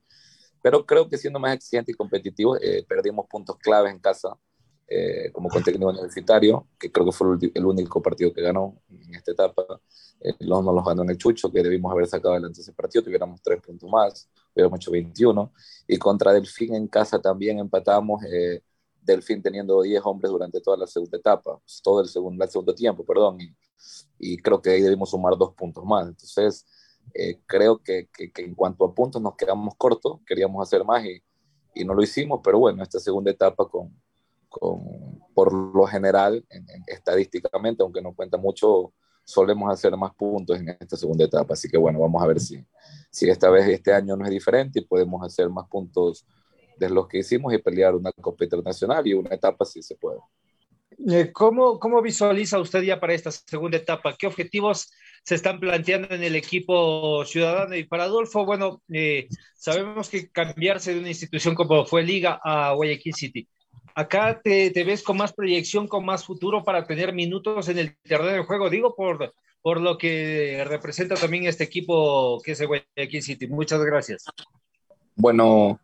pero 0.66 0.84
creo 0.84 1.08
que 1.08 1.20
siendo 1.20 1.40
más 1.40 1.54
exigente 1.54 1.92
y 1.92 1.96
competitivo, 1.96 2.58
eh, 2.60 2.84
perdimos 2.90 3.28
puntos 3.28 3.56
claves 3.60 3.94
en 3.94 4.00
casa, 4.00 4.36
eh, 4.88 5.30
como 5.32 5.48
con 5.48 5.64
técnico 5.64 5.92
universitario, 5.92 6.68
que 6.80 6.92
creo 6.92 7.06
que 7.06 7.12
fue 7.12 7.38
el, 7.54 7.66
único 7.68 8.02
partido 8.02 8.34
que 8.34 8.42
ganó 8.42 8.82
en 8.90 9.14
esta 9.14 9.34
etapa. 9.34 9.64
Eh, 10.20 10.34
los 10.40 10.66
no 10.66 10.74
los 10.74 10.84
ganó 10.84 11.04
en 11.04 11.12
el 11.12 11.20
Chucho, 11.20 11.52
que 11.52 11.62
debimos 11.62 11.92
haber 11.92 12.08
sacado 12.08 12.34
adelante 12.34 12.62
ese 12.62 12.74
partido, 12.74 13.04
tuviéramos 13.04 13.44
tres 13.44 13.62
puntos 13.62 13.88
más, 13.88 14.28
hubiéramos 14.56 14.80
hecho 14.80 14.90
21. 14.90 15.54
Y 15.88 16.00
contra 16.00 16.34
Delfín 16.34 16.74
en 16.74 16.88
casa 16.88 17.22
también 17.22 17.60
empatamos, 17.60 18.24
eh, 18.24 18.64
Delfín 19.06 19.42
teniendo 19.42 19.82
10 19.82 20.02
hombres 20.06 20.32
durante 20.32 20.60
toda 20.62 20.78
la 20.78 20.88
segunda 20.88 21.18
etapa, 21.18 21.60
todo 21.84 22.02
el 22.02 22.08
segundo, 22.08 22.44
el 22.44 22.50
segundo 22.50 22.74
tiempo, 22.74 23.06
perdón, 23.06 23.40
y, 23.40 23.56
y 24.20 24.38
creo 24.38 24.62
que 24.62 24.72
ahí 24.72 24.82
debimos 24.82 25.12
sumar 25.12 25.38
dos 25.38 25.54
puntos 25.54 25.84
más. 25.86 26.08
Entonces, 26.08 26.66
eh, 27.14 27.40
creo 27.46 27.78
que, 27.78 28.10
que, 28.12 28.32
en 28.42 28.56
cuanto 28.56 28.86
a 28.86 28.94
puntos 28.94 29.22
nos 29.22 29.36
quedamos 29.36 29.76
cortos, 29.78 30.20
queríamos 30.26 30.62
hacer 30.68 30.84
más 30.84 31.06
y, 31.06 31.22
y 31.74 31.86
no 31.86 31.94
lo 31.94 32.02
hicimos, 32.02 32.42
pero 32.44 32.60
bueno, 32.60 32.82
esta 32.82 33.00
segunda 33.00 33.32
etapa 33.32 33.68
con, 33.68 33.94
con 34.50 35.20
por 35.34 35.54
lo 35.54 35.86
general, 35.86 36.46
estadísticamente, 36.88 37.84
aunque 37.84 38.02
no 38.02 38.16
cuenta 38.16 38.38
mucho, 38.38 38.94
solemos 39.26 39.72
hacer 39.72 39.96
más 39.98 40.14
puntos 40.16 40.58
en 40.58 40.70
esta 40.70 40.96
segunda 40.96 41.26
etapa, 41.26 41.54
así 41.54 41.68
que 41.68 41.78
bueno, 41.78 42.00
vamos 42.00 42.22
a 42.24 42.28
ver 42.28 42.40
si, 42.40 42.64
si 43.12 43.30
esta 43.30 43.50
vez 43.50 43.68
este 43.68 43.92
año 43.92 44.16
no 44.16 44.24
es 44.24 44.32
diferente 44.32 44.80
y 44.80 44.86
podemos 44.86 45.22
hacer 45.26 45.50
más 45.50 45.68
puntos 45.68 46.26
de 46.78 46.90
los 46.90 47.08
que 47.08 47.20
hicimos 47.20 47.54
y 47.54 47.58
pelear 47.58 47.96
una 47.96 48.12
Copa 48.12 48.44
Internacional 48.44 49.06
y 49.08 49.14
una 49.14 49.36
etapa 49.36 49.66
si 49.66 49.82
se 49.82 49.96
puede. 49.96 50.20
Eh, 51.10 51.32
¿Cómo, 51.32 51.80
¿Cómo 51.80 52.02
visualiza 52.02 52.60
usted 52.60 52.82
ya 52.84 53.00
para 53.00 53.14
esta 53.14 53.32
segunda 53.32 53.78
etapa? 53.78 54.16
¿Qué 54.18 54.28
objetivos 54.28 54.90
se 55.26 55.36
están 55.36 55.60
planteando 55.60 56.14
en 56.14 56.24
el 56.24 56.36
equipo 56.36 57.26
ciudadano. 57.26 57.76
Y 57.76 57.84
para 57.84 58.04
Adolfo, 58.04 58.46
bueno, 58.46 58.82
eh, 58.94 59.28
sabemos 59.56 60.08
que 60.08 60.30
cambiarse 60.30 60.94
de 60.94 61.00
una 61.00 61.10
institución 61.10 61.56
como 61.56 61.86
fue 61.86 62.04
Liga 62.04 62.40
a 62.44 62.74
Guayaquil 62.74 63.16
City. 63.16 63.48
Acá 63.96 64.40
te, 64.44 64.70
te, 64.70 64.84
ves 64.84 65.02
con 65.02 65.18
más 65.18 65.34
proyección, 65.34 65.88
con 65.88 66.06
más 66.06 66.26
futuro 66.26 66.64
para 66.64 66.86
tener 66.86 67.12
minutos 67.12 67.70
en 67.70 67.80
el 67.80 67.98
terreno 68.04 68.34
de 68.34 68.44
juego. 68.44 68.70
Digo 68.70 68.94
por, 68.96 69.34
por 69.62 69.82
lo 69.82 69.98
que 69.98 70.64
representa 70.68 71.16
también 71.16 71.48
este 71.48 71.64
equipo 71.64 72.40
que 72.44 72.52
es 72.52 72.62
el 72.62 72.68
Guayaquil 72.68 73.24
City. 73.24 73.48
Muchas 73.48 73.82
gracias. 73.84 74.26
Bueno, 75.16 75.80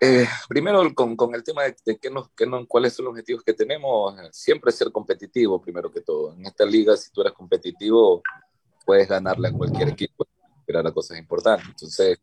eh, 0.00 0.26
primero, 0.48 0.82
con, 0.94 1.16
con, 1.16 1.34
el 1.34 1.42
tema 1.42 1.64
de, 1.64 1.76
de 1.84 1.98
qué 1.98 2.10
nos, 2.10 2.30
qué 2.30 2.46
no, 2.46 2.66
cuáles 2.66 2.94
son 2.94 3.06
los 3.06 3.12
objetivos 3.12 3.42
que 3.42 3.54
tenemos, 3.54 4.14
siempre 4.32 4.72
ser 4.72 4.92
competitivo, 4.92 5.60
primero 5.60 5.90
que 5.90 6.00
todo. 6.00 6.34
En 6.34 6.46
esta 6.46 6.64
liga, 6.64 6.96
si 6.96 7.10
tú 7.10 7.20
eres 7.20 7.32
competitivo, 7.32 8.22
puedes 8.84 9.08
ganarle 9.08 9.48
a 9.48 9.52
cualquier 9.52 9.88
equipo, 9.88 10.26
esperar 10.60 10.86
a 10.86 10.92
cosas 10.92 11.18
importantes. 11.18 11.68
Entonces, 11.68 12.18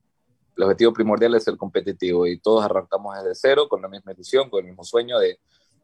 el 0.56 0.64
objetivo 0.64 0.94
primordial 0.94 1.36
es 1.36 1.44
ser 1.44 1.58
competitivo 1.58 2.26
y 2.26 2.40
todos 2.40 2.64
arrancamos 2.64 3.16
desde 3.18 3.36
cero, 3.36 3.68
con 3.68 3.82
la 3.82 3.90
misma 3.90 4.14
ilusión, 4.14 4.50
con 4.50 4.62
el 4.62 4.70
mismo 4.70 4.84
sueño 4.84 5.20
de, 5.20 5.40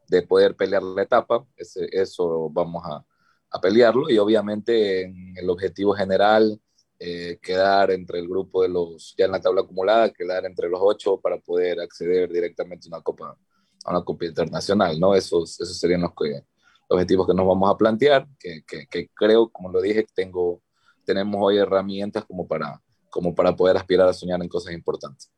de 0.08 0.22
poder 0.22 0.56
pelear 0.56 0.82
la 0.82 1.02
etapa. 1.02 1.44
Eso 1.56 2.48
vamos 2.50 2.82
a, 2.86 3.04
a 3.52 3.60
pelearlo 3.60 4.08
y 4.08 4.18
obviamente 4.18 5.02
en 5.02 5.34
el 5.36 5.50
objetivo 5.50 5.92
general 5.92 6.60
eh, 7.04 7.40
quedar 7.42 7.90
entre 7.90 8.20
el 8.20 8.28
grupo 8.28 8.62
de 8.62 8.68
los, 8.68 9.12
ya 9.18 9.24
en 9.24 9.32
la 9.32 9.40
tabla 9.40 9.62
acumulada, 9.62 10.12
quedar 10.12 10.44
entre 10.44 10.68
los 10.68 10.80
ocho 10.80 11.20
para 11.20 11.36
poder 11.36 11.80
acceder 11.80 12.32
directamente 12.32 12.86
a 12.86 12.94
una 12.94 13.02
copa, 13.02 13.36
a 13.84 13.90
una 13.90 14.04
copa 14.04 14.26
internacional, 14.26 15.00
¿no? 15.00 15.12
Esos, 15.12 15.60
esos 15.60 15.76
serían 15.80 16.02
los, 16.02 16.12
que, 16.12 16.44
objetivos 16.86 17.26
que 17.26 17.34
nos 17.34 17.44
vamos 17.44 17.68
a 17.68 17.76
plantear, 17.76 18.28
que, 18.38 18.62
que, 18.64 18.86
que, 18.86 19.08
creo, 19.08 19.48
como 19.48 19.72
lo 19.72 19.80
dije, 19.80 20.06
tengo, 20.14 20.62
tenemos 21.04 21.40
hoy 21.42 21.58
herramientas 21.58 22.24
como 22.24 22.46
para, 22.46 22.80
como 23.10 23.34
para 23.34 23.56
poder 23.56 23.76
aspirar 23.76 24.08
a 24.08 24.12
soñar 24.12 24.40
en 24.40 24.48
cosas 24.48 24.72
importantes. 24.72 25.28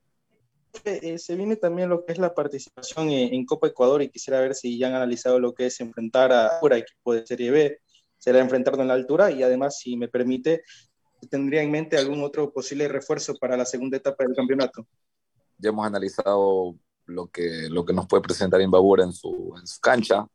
Eh, 0.85 1.17
se 1.17 1.35
viene 1.35 1.57
también 1.57 1.89
lo 1.89 2.05
que 2.05 2.13
es 2.13 2.19
la 2.19 2.35
participación 2.35 3.09
en, 3.09 3.33
en, 3.33 3.47
Copa 3.47 3.69
Ecuador 3.69 4.03
y 4.03 4.11
quisiera 4.11 4.39
ver 4.39 4.55
si 4.55 4.77
ya 4.77 4.89
han 4.89 4.97
analizado 4.97 5.41
lo 5.41 5.55
que 5.55 5.65
es 5.65 5.81
enfrentar 5.81 6.31
a 6.31 6.59
un 6.61 6.73
equipo 6.75 7.15
de 7.15 7.27
Serie 7.27 7.51
B, 7.51 7.79
será 8.19 8.41
enfrentarlo 8.41 8.83
en 8.83 8.89
la 8.89 8.95
altura 8.95 9.31
y 9.31 9.43
además, 9.43 9.79
si 9.79 9.97
me 9.97 10.09
permite, 10.09 10.63
tendría 11.31 11.63
en 11.63 11.71
mente 11.71 11.97
algún 11.97 12.23
otro 12.23 12.53
posible 12.53 12.89
refuerzo 12.89 13.35
para 13.35 13.57
la 13.57 13.65
segunda 13.65 13.97
etapa 13.97 14.25
del 14.25 14.35
campeonato? 14.35 14.87
Ya 15.59 15.71
hemos 15.71 15.87
analizado 15.87 16.77
lo 17.07 17.27
que, 17.29 17.69
lo 17.71 17.85
que 17.85 17.93
nos 17.93 18.07
puede 18.07 18.23
presentar 18.23 18.61
Imbabura 18.61 19.05
en 19.05 19.13
su, 19.13 19.55
en 19.59 19.67
su 19.67 19.81
cancha. 19.81 20.27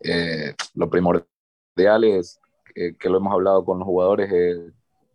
Eh, 0.00 0.54
lo 0.74 0.90
primordial 0.90 2.04
es 2.04 2.40
que, 2.74 3.08
lo 3.08 3.18
hemos 3.18 3.32
hablado 3.32 3.64
con 3.64 3.78
los 3.78 3.86
jugadores, 3.86 4.30
es, 4.32 4.72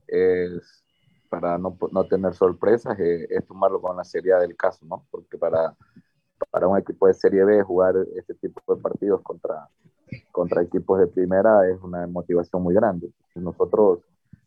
es 0.08 0.84
para 1.30 1.58
no, 1.58 1.78
no, 1.92 2.04
tener 2.06 2.34
sorpresas, 2.34 3.00
es, 3.00 3.30
es, 3.30 3.46
tomarlo 3.46 3.80
con 3.82 3.96
la 3.96 4.04
seriedad 4.04 4.42
del 4.42 4.58
caso, 4.58 4.86
¿no? 4.86 5.06
Porque 5.12 5.38
para, 5.38 5.75
para 6.50 6.68
un 6.68 6.78
equipo 6.78 7.08
de 7.08 7.13
Serie 7.13 7.44
B 7.46 7.62
jugar 7.63 7.96
este 8.16 8.34
tipo 8.36 8.75
de 8.75 8.82
partidos 8.82 9.22
contra, 9.22 9.70
contra 10.32 10.63
equipos 10.63 11.00
de 11.00 11.08
primera 11.08 11.70
es 11.70 11.80
una 11.82 12.08
motivación 12.08 12.63
muy 12.63 12.74
grande. 12.74 13.12
Nosotros 13.36 14.00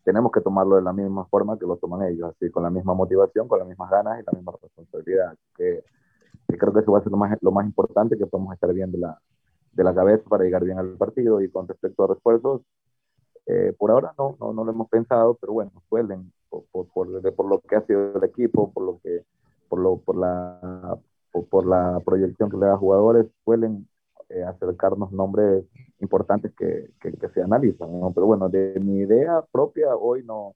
tenemos 0.04 0.30
que 0.30 0.40
tomarlo 0.40 0.76
de 0.76 0.82
la 0.82 0.92
misma 0.92 1.24
forma 1.26 1.58
que 1.58 1.66
lo 1.66 1.76
toman 1.76 2.06
ellos, 2.08 2.30
así 2.30 2.50
con 2.50 2.62
la 2.62 2.70
misma 2.70 2.94
motivación, 2.94 3.48
con 3.48 3.58
las 3.58 3.68
mismas 3.68 3.90
ganas 3.90 4.20
y 4.20 4.24
la 4.24 4.32
misma 4.32 4.52
responsabilidad. 4.60 5.34
Que, 5.56 5.82
que 6.48 6.58
creo 6.58 6.72
que 6.72 6.80
eso 6.80 6.92
va 6.92 6.98
a 6.98 7.02
ser 7.02 7.10
lo 7.10 7.18
más, 7.18 7.36
lo 7.40 7.50
más 7.50 7.66
importante 7.66 8.16
que 8.18 8.26
podemos 8.26 8.54
estar 8.54 8.72
bien 8.72 8.92
de 8.92 8.98
la, 8.98 9.18
de 9.72 9.84
la 9.84 9.94
cabeza 9.94 10.24
para 10.28 10.44
llegar 10.44 10.64
bien 10.64 10.78
al 10.78 10.96
partido. 10.96 11.40
Y 11.40 11.50
con 11.50 11.66
respecto 11.66 12.04
a 12.04 12.08
refuerzos, 12.08 12.62
eh, 13.46 13.74
por 13.78 13.90
ahora 13.90 14.14
no, 14.18 14.36
no, 14.40 14.52
no, 14.52 14.64
lo 14.64 14.72
hemos 14.72 14.88
pensado, 14.88 15.36
pero 15.40 15.52
bueno, 15.54 15.70
suelen, 15.88 16.32
por, 16.48 16.64
por, 16.70 16.86
por, 16.88 17.34
por, 17.34 17.46
lo 17.48 17.60
que 17.60 17.76
ha 17.76 17.86
sido 17.86 18.16
el 18.16 18.24
equipo, 18.24 18.72
por, 18.72 18.84
lo 18.84 19.00
que, 19.02 19.24
por, 19.68 19.80
lo, 19.80 19.98
por, 19.98 20.16
la, 20.16 20.98
por, 21.50 21.66
la 21.66 22.00
proyección 22.04 22.50
que 22.50 22.56
le 22.56 22.66
da 22.66 22.74
a 22.74 22.78
jugadores, 22.78 23.26
suelen 23.44 23.88
eh, 24.34 24.42
acercarnos 24.44 25.12
nombres 25.12 25.64
importantes 26.00 26.52
que, 26.54 26.90
que, 27.00 27.28
se 27.28 27.42
analizan, 27.42 28.00
¿no? 28.00 28.12
Pero 28.12 28.26
bueno, 28.26 28.48
de 28.48 28.78
mi 28.80 28.98
idea 28.98 29.42
propia 29.52 29.94
hoy 29.96 30.24
no, 30.24 30.54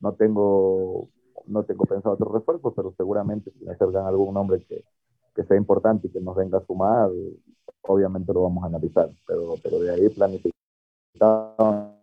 no 0.00 0.12
tengo 0.14 1.08
no 1.46 1.64
tengo 1.64 1.84
pensado 1.84 2.14
otro 2.14 2.32
refuerzo, 2.32 2.72
pero 2.74 2.94
seguramente 2.96 3.50
si 3.50 3.64
me 3.64 3.72
acercan 3.72 4.06
algún 4.06 4.34
nombre 4.34 4.64
que, 4.68 4.84
que 5.34 5.44
sea 5.44 5.56
importante 5.56 6.06
y 6.06 6.10
que 6.10 6.20
nos 6.20 6.36
venga 6.36 6.58
a 6.58 6.66
sumar, 6.66 7.10
obviamente 7.82 8.32
lo 8.32 8.42
vamos 8.42 8.64
a 8.64 8.68
analizar, 8.68 9.10
pero, 9.26 9.54
pero 9.62 9.80
de 9.80 9.90
ahí 9.90 10.08
planificar 10.10 11.93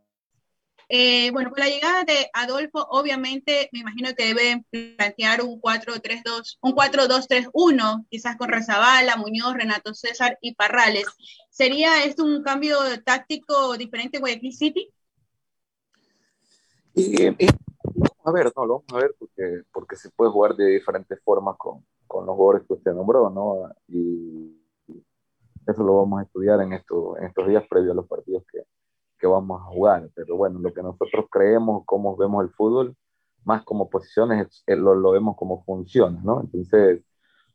eh, 0.93 1.31
bueno, 1.31 1.51
con 1.51 1.61
la 1.61 1.69
llegada 1.69 2.03
de 2.03 2.29
Adolfo, 2.33 2.85
obviamente 2.89 3.69
me 3.71 3.79
imagino 3.79 4.09
que 4.13 4.25
deben 4.25 4.65
plantear 4.97 5.41
un 5.41 5.61
4-3-2, 5.61 6.57
un 6.61 6.73
4-2-3-1, 6.73 8.07
quizás 8.09 8.35
con 8.35 8.49
Rezabala, 8.49 9.15
Muñoz, 9.15 9.53
Renato 9.53 9.93
César 9.93 10.37
y 10.41 10.53
Parrales. 10.53 11.05
¿Sería 11.49 12.03
esto 12.03 12.25
un 12.25 12.43
cambio 12.43 12.77
táctico 13.05 13.77
diferente 13.77 14.17
en 14.17 14.21
Guayaquil 14.21 14.51
City? 14.51 14.93
A 18.25 18.31
ver, 18.33 18.51
no, 18.53 18.65
lo 18.65 18.73
vamos 18.79 18.93
a 18.93 18.97
ver 18.97 19.15
porque, 19.17 19.61
porque 19.71 19.95
se 19.95 20.09
puede 20.09 20.31
jugar 20.31 20.57
de 20.57 20.71
diferentes 20.71 21.17
formas 21.23 21.55
con, 21.57 21.85
con 22.05 22.25
los 22.25 22.35
jugadores 22.35 22.67
que 22.67 22.73
usted 22.73 22.91
nombró, 22.91 23.29
¿no? 23.29 23.73
Y 23.87 24.59
eso 25.65 25.83
lo 25.83 25.99
vamos 25.99 26.19
a 26.19 26.23
estudiar 26.23 26.59
en, 26.59 26.73
esto, 26.73 27.17
en 27.17 27.27
estos 27.27 27.47
días 27.47 27.63
previos 27.69 27.93
a 27.93 27.95
los 27.95 28.07
partidos 28.07 28.43
que, 28.51 28.63
que 29.21 29.27
vamos 29.27 29.61
a 29.61 29.65
jugar. 29.65 30.09
Pero 30.15 30.35
bueno, 30.37 30.59
lo 30.59 30.73
que 30.73 30.81
nosotros 30.83 31.25
creemos, 31.31 31.83
cómo 31.85 32.17
vemos 32.17 32.43
el 32.43 32.51
fútbol, 32.51 32.95
más 33.45 33.63
como 33.63 33.89
posiciones, 33.89 34.63
lo, 34.67 34.95
lo 34.95 35.11
vemos 35.11 35.35
como 35.37 35.63
funciones, 35.63 36.23
¿no? 36.23 36.41
Entonces, 36.41 37.03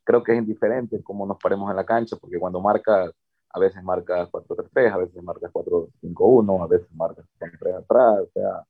creo 0.04 0.22
que 0.22 0.32
es 0.32 0.38
indiferente 0.38 1.02
cómo 1.02 1.26
nos 1.26 1.38
paremos 1.38 1.70
en 1.70 1.76
la 1.76 1.86
cancha, 1.86 2.16
porque 2.20 2.38
cuando 2.38 2.60
marca, 2.60 3.10
a 3.50 3.58
veces 3.60 3.82
marca 3.82 4.28
4-3-3, 4.30 4.92
a 4.92 4.96
veces 4.98 5.22
marca 5.22 5.50
4-5-1, 5.52 6.64
a 6.64 6.66
veces 6.68 6.88
marca 6.94 7.22
siempre 7.38 7.72
atrás, 7.74 8.20
o 8.20 8.30
sea, 8.32 8.64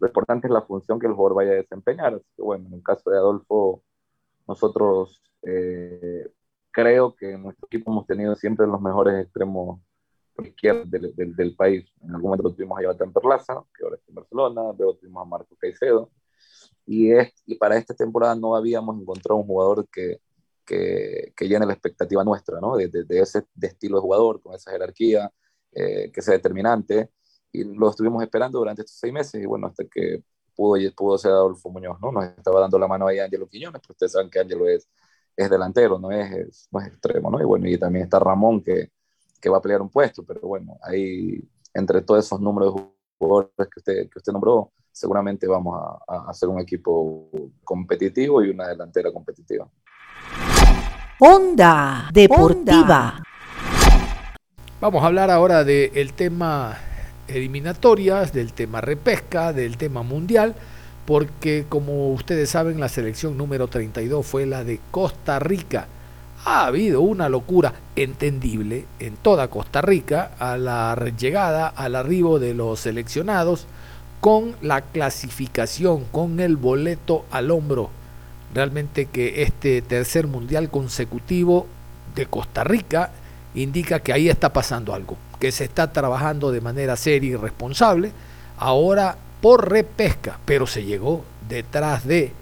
lo 0.00 0.06
importante 0.08 0.46
es 0.46 0.52
la 0.52 0.62
función 0.62 0.98
que 1.00 1.06
el 1.06 1.14
jugador 1.14 1.36
vaya 1.36 1.52
a 1.52 1.54
desempeñar. 1.56 2.14
Así 2.14 2.26
que 2.36 2.42
bueno, 2.42 2.66
en 2.68 2.74
el 2.74 2.82
caso 2.82 3.10
de 3.10 3.18
Adolfo, 3.18 3.82
nosotros 4.46 5.22
eh, 5.42 6.30
creo 6.70 7.14
que 7.16 7.32
en 7.32 7.42
nuestro 7.42 7.66
equipo 7.66 7.90
hemos 7.90 8.06
tenido 8.06 8.34
siempre 8.36 8.66
los 8.66 8.80
mejores 8.80 9.24
extremos 9.24 9.80
izquierdos 10.46 10.90
del, 10.90 11.14
del, 11.14 11.34
del, 11.34 11.54
país. 11.54 11.84
En 12.02 12.10
algún 12.14 12.30
momento 12.30 12.52
tuvimos 12.52 12.78
a 12.78 12.82
Jonathan 12.82 13.12
Perlaza, 13.12 13.64
que 13.76 13.84
ahora 13.84 13.96
está 13.96 14.10
en 14.10 14.14
Barcelona, 14.14 14.62
luego 14.76 14.96
tuvimos 14.96 15.22
a 15.22 15.24
Marco 15.24 15.56
Caicedo, 15.56 16.10
y, 16.86 17.12
es, 17.12 17.32
y 17.46 17.56
para 17.56 17.76
esta 17.76 17.94
temporada 17.94 18.34
no 18.34 18.56
habíamos 18.56 19.00
encontrado 19.00 19.40
un 19.40 19.46
jugador 19.46 19.88
que, 19.88 20.20
que, 20.64 21.32
que 21.36 21.48
llene 21.48 21.66
la 21.66 21.72
expectativa 21.72 22.24
nuestra, 22.24 22.60
¿no? 22.60 22.76
De, 22.76 22.88
de, 22.88 23.04
de 23.04 23.20
ese 23.20 23.44
de 23.54 23.66
estilo 23.68 23.96
de 23.96 24.02
jugador, 24.02 24.40
con 24.40 24.54
esa 24.54 24.70
jerarquía, 24.70 25.30
eh, 25.72 26.10
que 26.12 26.22
sea 26.22 26.34
determinante, 26.34 27.10
y 27.52 27.64
lo 27.64 27.90
estuvimos 27.90 28.22
esperando 28.22 28.58
durante 28.58 28.82
estos 28.82 28.98
seis 28.98 29.12
meses, 29.12 29.42
y 29.42 29.46
bueno, 29.46 29.66
hasta 29.66 29.84
que 29.84 30.22
pudo, 30.54 30.78
pudo 30.96 31.18
ser 31.18 31.32
Adolfo 31.32 31.70
Muñoz, 31.70 31.98
¿no? 32.00 32.12
Nos 32.12 32.24
estaba 32.24 32.60
dando 32.60 32.78
la 32.78 32.88
mano 32.88 33.06
ahí 33.06 33.18
Ángelo 33.18 33.48
Quiñones, 33.48 33.80
pero 33.82 33.92
ustedes 33.92 34.12
saben 34.12 34.30
que 34.30 34.40
Ángelo 34.40 34.68
es, 34.68 34.88
es 35.36 35.50
delantero, 35.50 35.98
no 35.98 36.10
es, 36.10 36.32
es, 36.32 36.68
no 36.72 36.80
es 36.80 36.88
extremo, 36.88 37.30
¿no? 37.30 37.40
Y 37.40 37.44
bueno, 37.44 37.68
y 37.68 37.78
también 37.78 38.04
está 38.04 38.18
Ramón, 38.18 38.62
que, 38.62 38.90
que 39.40 39.48
va 39.48 39.58
a 39.58 39.62
pelear 39.62 39.82
un 39.82 39.88
puesto, 39.88 40.24
pero 40.24 40.40
bueno, 40.42 40.78
ahí 40.82 41.42
entre 41.74 42.02
todos 42.02 42.24
esos 42.24 42.40
números 42.40 42.74
de 42.74 42.82
jugadores 43.18 43.50
que 43.56 43.80
usted, 43.80 44.10
que 44.10 44.18
usted 44.18 44.32
nombró, 44.32 44.72
seguramente 44.90 45.46
vamos 45.46 45.80
a, 45.80 46.14
a 46.14 46.30
hacer 46.30 46.48
un 46.48 46.60
equipo 46.60 47.30
competitivo 47.64 48.42
y 48.42 48.50
una 48.50 48.68
delantera 48.68 49.12
competitiva. 49.12 49.68
Onda 51.20 52.08
Deportiva. 52.12 53.22
Vamos 54.80 55.02
a 55.02 55.06
hablar 55.06 55.30
ahora 55.30 55.64
del 55.64 56.12
tema 56.12 56.78
eliminatorias, 57.26 58.32
del 58.32 58.52
tema 58.52 58.80
repesca, 58.80 59.52
del 59.52 59.76
tema 59.76 60.04
mundial, 60.04 60.54
porque 61.04 61.66
como 61.68 62.12
ustedes 62.12 62.50
saben 62.50 62.78
la 62.78 62.88
selección 62.88 63.36
número 63.36 63.66
32 63.66 64.24
fue 64.24 64.46
la 64.46 64.62
de 64.62 64.78
Costa 64.92 65.40
Rica. 65.40 65.88
Ha 66.44 66.66
habido 66.66 67.00
una 67.00 67.28
locura 67.28 67.74
entendible 67.96 68.86
en 69.00 69.16
toda 69.16 69.48
Costa 69.48 69.82
Rica 69.82 70.30
a 70.38 70.56
la 70.56 70.96
llegada, 71.18 71.68
al 71.68 71.94
arribo 71.94 72.38
de 72.38 72.54
los 72.54 72.80
seleccionados 72.80 73.66
con 74.20 74.56
la 74.62 74.80
clasificación, 74.80 76.04
con 76.10 76.40
el 76.40 76.56
boleto 76.56 77.24
al 77.30 77.50
hombro. 77.50 77.90
Realmente 78.54 79.06
que 79.06 79.42
este 79.42 79.82
tercer 79.82 80.26
mundial 80.26 80.70
consecutivo 80.70 81.66
de 82.14 82.26
Costa 82.26 82.64
Rica 82.64 83.10
indica 83.54 84.00
que 84.00 84.12
ahí 84.12 84.28
está 84.28 84.52
pasando 84.52 84.94
algo, 84.94 85.16
que 85.38 85.52
se 85.52 85.64
está 85.64 85.92
trabajando 85.92 86.50
de 86.50 86.60
manera 86.60 86.96
seria 86.96 87.30
y 87.30 87.36
responsable, 87.36 88.12
ahora 88.58 89.16
por 89.40 89.70
repesca, 89.70 90.38
pero 90.44 90.66
se 90.66 90.84
llegó 90.84 91.24
detrás 91.48 92.06
de 92.06 92.32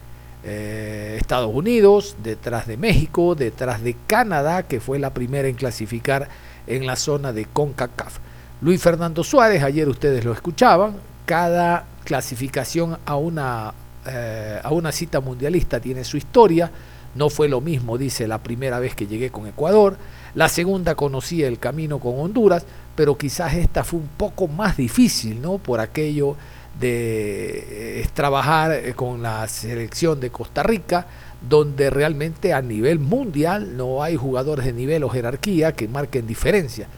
eh, 0.48 1.16
Estados 1.18 1.52
Unidos, 1.52 2.16
detrás 2.22 2.68
de 2.68 2.76
México, 2.76 3.34
detrás 3.34 3.82
de 3.82 3.96
Canadá, 4.06 4.62
que 4.62 4.78
fue 4.78 5.00
la 5.00 5.12
primera 5.12 5.48
en 5.48 5.56
clasificar 5.56 6.28
en 6.68 6.86
la 6.86 6.94
zona 6.94 7.32
de 7.32 7.46
CONCACAF. 7.46 8.18
Luis 8.60 8.80
Fernando 8.80 9.24
Suárez, 9.24 9.64
ayer 9.64 9.88
ustedes 9.88 10.24
lo 10.24 10.32
escuchaban, 10.32 10.96
cada 11.24 11.86
clasificación 12.04 12.96
a 13.04 13.16
una, 13.16 13.74
eh, 14.06 14.60
a 14.62 14.70
una 14.70 14.92
cita 14.92 15.20
mundialista 15.20 15.80
tiene 15.80 16.04
su 16.04 16.16
historia. 16.16 16.70
No 17.16 17.28
fue 17.28 17.48
lo 17.48 17.60
mismo, 17.60 17.98
dice, 17.98 18.28
la 18.28 18.38
primera 18.38 18.78
vez 18.78 18.94
que 18.94 19.08
llegué 19.08 19.30
con 19.30 19.48
Ecuador. 19.48 19.96
La 20.34 20.48
segunda 20.48 20.94
conocía 20.94 21.48
el 21.48 21.58
camino 21.58 21.98
con 21.98 22.20
Honduras, 22.20 22.64
pero 22.94 23.18
quizás 23.18 23.54
esta 23.54 23.82
fue 23.82 23.98
un 23.98 24.08
poco 24.16 24.46
más 24.46 24.76
difícil, 24.76 25.42
¿no? 25.42 25.58
Por 25.58 25.80
aquello 25.80 26.36
de 26.80 28.00
eh, 28.00 28.08
trabajar 28.12 28.72
eh, 28.72 28.94
con 28.94 29.22
la 29.22 29.46
selección 29.48 30.20
de 30.20 30.30
Costa 30.30 30.62
Rica, 30.62 31.06
donde 31.48 31.90
realmente 31.90 32.52
a 32.52 32.62
nivel 32.62 32.98
mundial 32.98 33.76
no 33.76 34.02
hay 34.02 34.16
jugadores 34.16 34.66
de 34.66 34.72
nivel 34.72 35.04
o 35.04 35.08
jerarquía 35.08 35.72
que 35.72 35.88
marquen 35.88 36.26
diferencia. 36.26 36.88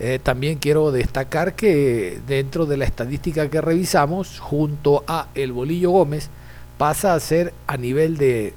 Eh, 0.00 0.20
también 0.22 0.58
quiero 0.58 0.92
destacar 0.92 1.54
que 1.54 2.20
dentro 2.26 2.66
de 2.66 2.76
la 2.76 2.84
estadística 2.84 3.50
que 3.50 3.60
revisamos, 3.60 4.38
junto 4.38 5.04
a 5.06 5.28
El 5.34 5.52
Bolillo 5.52 5.90
Gómez, 5.90 6.30
pasa 6.76 7.14
a 7.14 7.20
ser 7.20 7.52
a 7.66 7.76
nivel 7.76 8.16
de, 8.16 8.54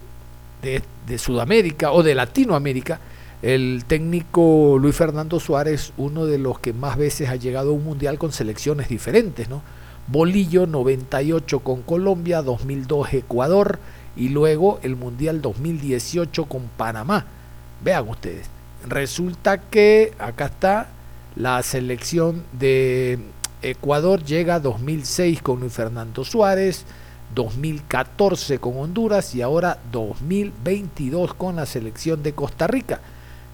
de, 0.61 0.83
de 1.07 1.17
Sudamérica 1.17 1.91
o 1.91 2.03
de 2.03 2.13
Latinoamérica, 2.13 2.99
el 3.41 3.85
técnico 3.87 4.77
Luis 4.79 4.95
Fernando 4.95 5.39
Suárez, 5.39 5.93
uno 5.97 6.27
de 6.27 6.37
los 6.37 6.59
que 6.59 6.73
más 6.73 6.95
veces 6.95 7.29
ha 7.29 7.35
llegado 7.35 7.71
a 7.71 7.73
un 7.73 7.83
mundial 7.83 8.19
con 8.19 8.31
selecciones 8.31 8.87
diferentes, 8.87 9.49
¿no? 9.49 9.63
Bolillo 10.11 10.67
98 10.67 11.59
con 11.59 11.83
Colombia, 11.83 12.41
2002 12.41 13.13
Ecuador 13.13 13.79
y 14.17 14.27
luego 14.27 14.79
el 14.83 14.97
Mundial 14.97 15.41
2018 15.41 16.45
con 16.47 16.63
Panamá. 16.75 17.25
Vean 17.81 18.09
ustedes, 18.09 18.49
resulta 18.85 19.61
que 19.61 20.13
acá 20.19 20.47
está 20.47 20.89
la 21.37 21.63
selección 21.63 22.43
de 22.51 23.19
Ecuador 23.61 24.21
llega 24.21 24.59
2006 24.59 25.41
con 25.41 25.61
Luis 25.61 25.71
Fernando 25.71 26.25
Suárez, 26.25 26.83
2014 27.33 28.59
con 28.59 28.77
Honduras 28.77 29.33
y 29.33 29.41
ahora 29.41 29.79
2022 29.93 31.35
con 31.35 31.55
la 31.55 31.65
selección 31.65 32.21
de 32.21 32.33
Costa 32.33 32.67
Rica. 32.67 32.99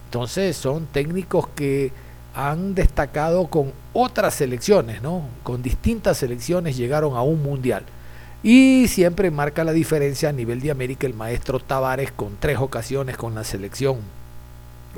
Entonces 0.06 0.58
son 0.58 0.88
técnicos 0.88 1.50
que 1.50 1.91
han 2.36 2.76
destacado 2.76 3.48
con 3.48 3.74
otras 3.94 4.36
selecciones, 4.36 5.02
¿no? 5.02 5.24
Con 5.44 5.63
distintas 5.63 6.18
selecciones 6.18 6.78
llegaron 6.78 7.16
a 7.16 7.22
un 7.22 7.42
mundial. 7.42 7.84
Y 8.44 8.88
siempre 8.88 9.32
marca 9.32 9.63
la 9.63 9.72
diferencia 9.72 10.30
a 10.30 10.34
nivel 10.34 10.62
de 10.62 10.72
América 10.72 11.08
el 11.08 11.13
maestro 11.13 11.60
Tavares 11.60 12.12
con 12.12 12.38
tres 12.40 12.60
ocasiones 12.60 13.18
con 13.18 13.34
la 13.34 13.44
selección 13.44 13.98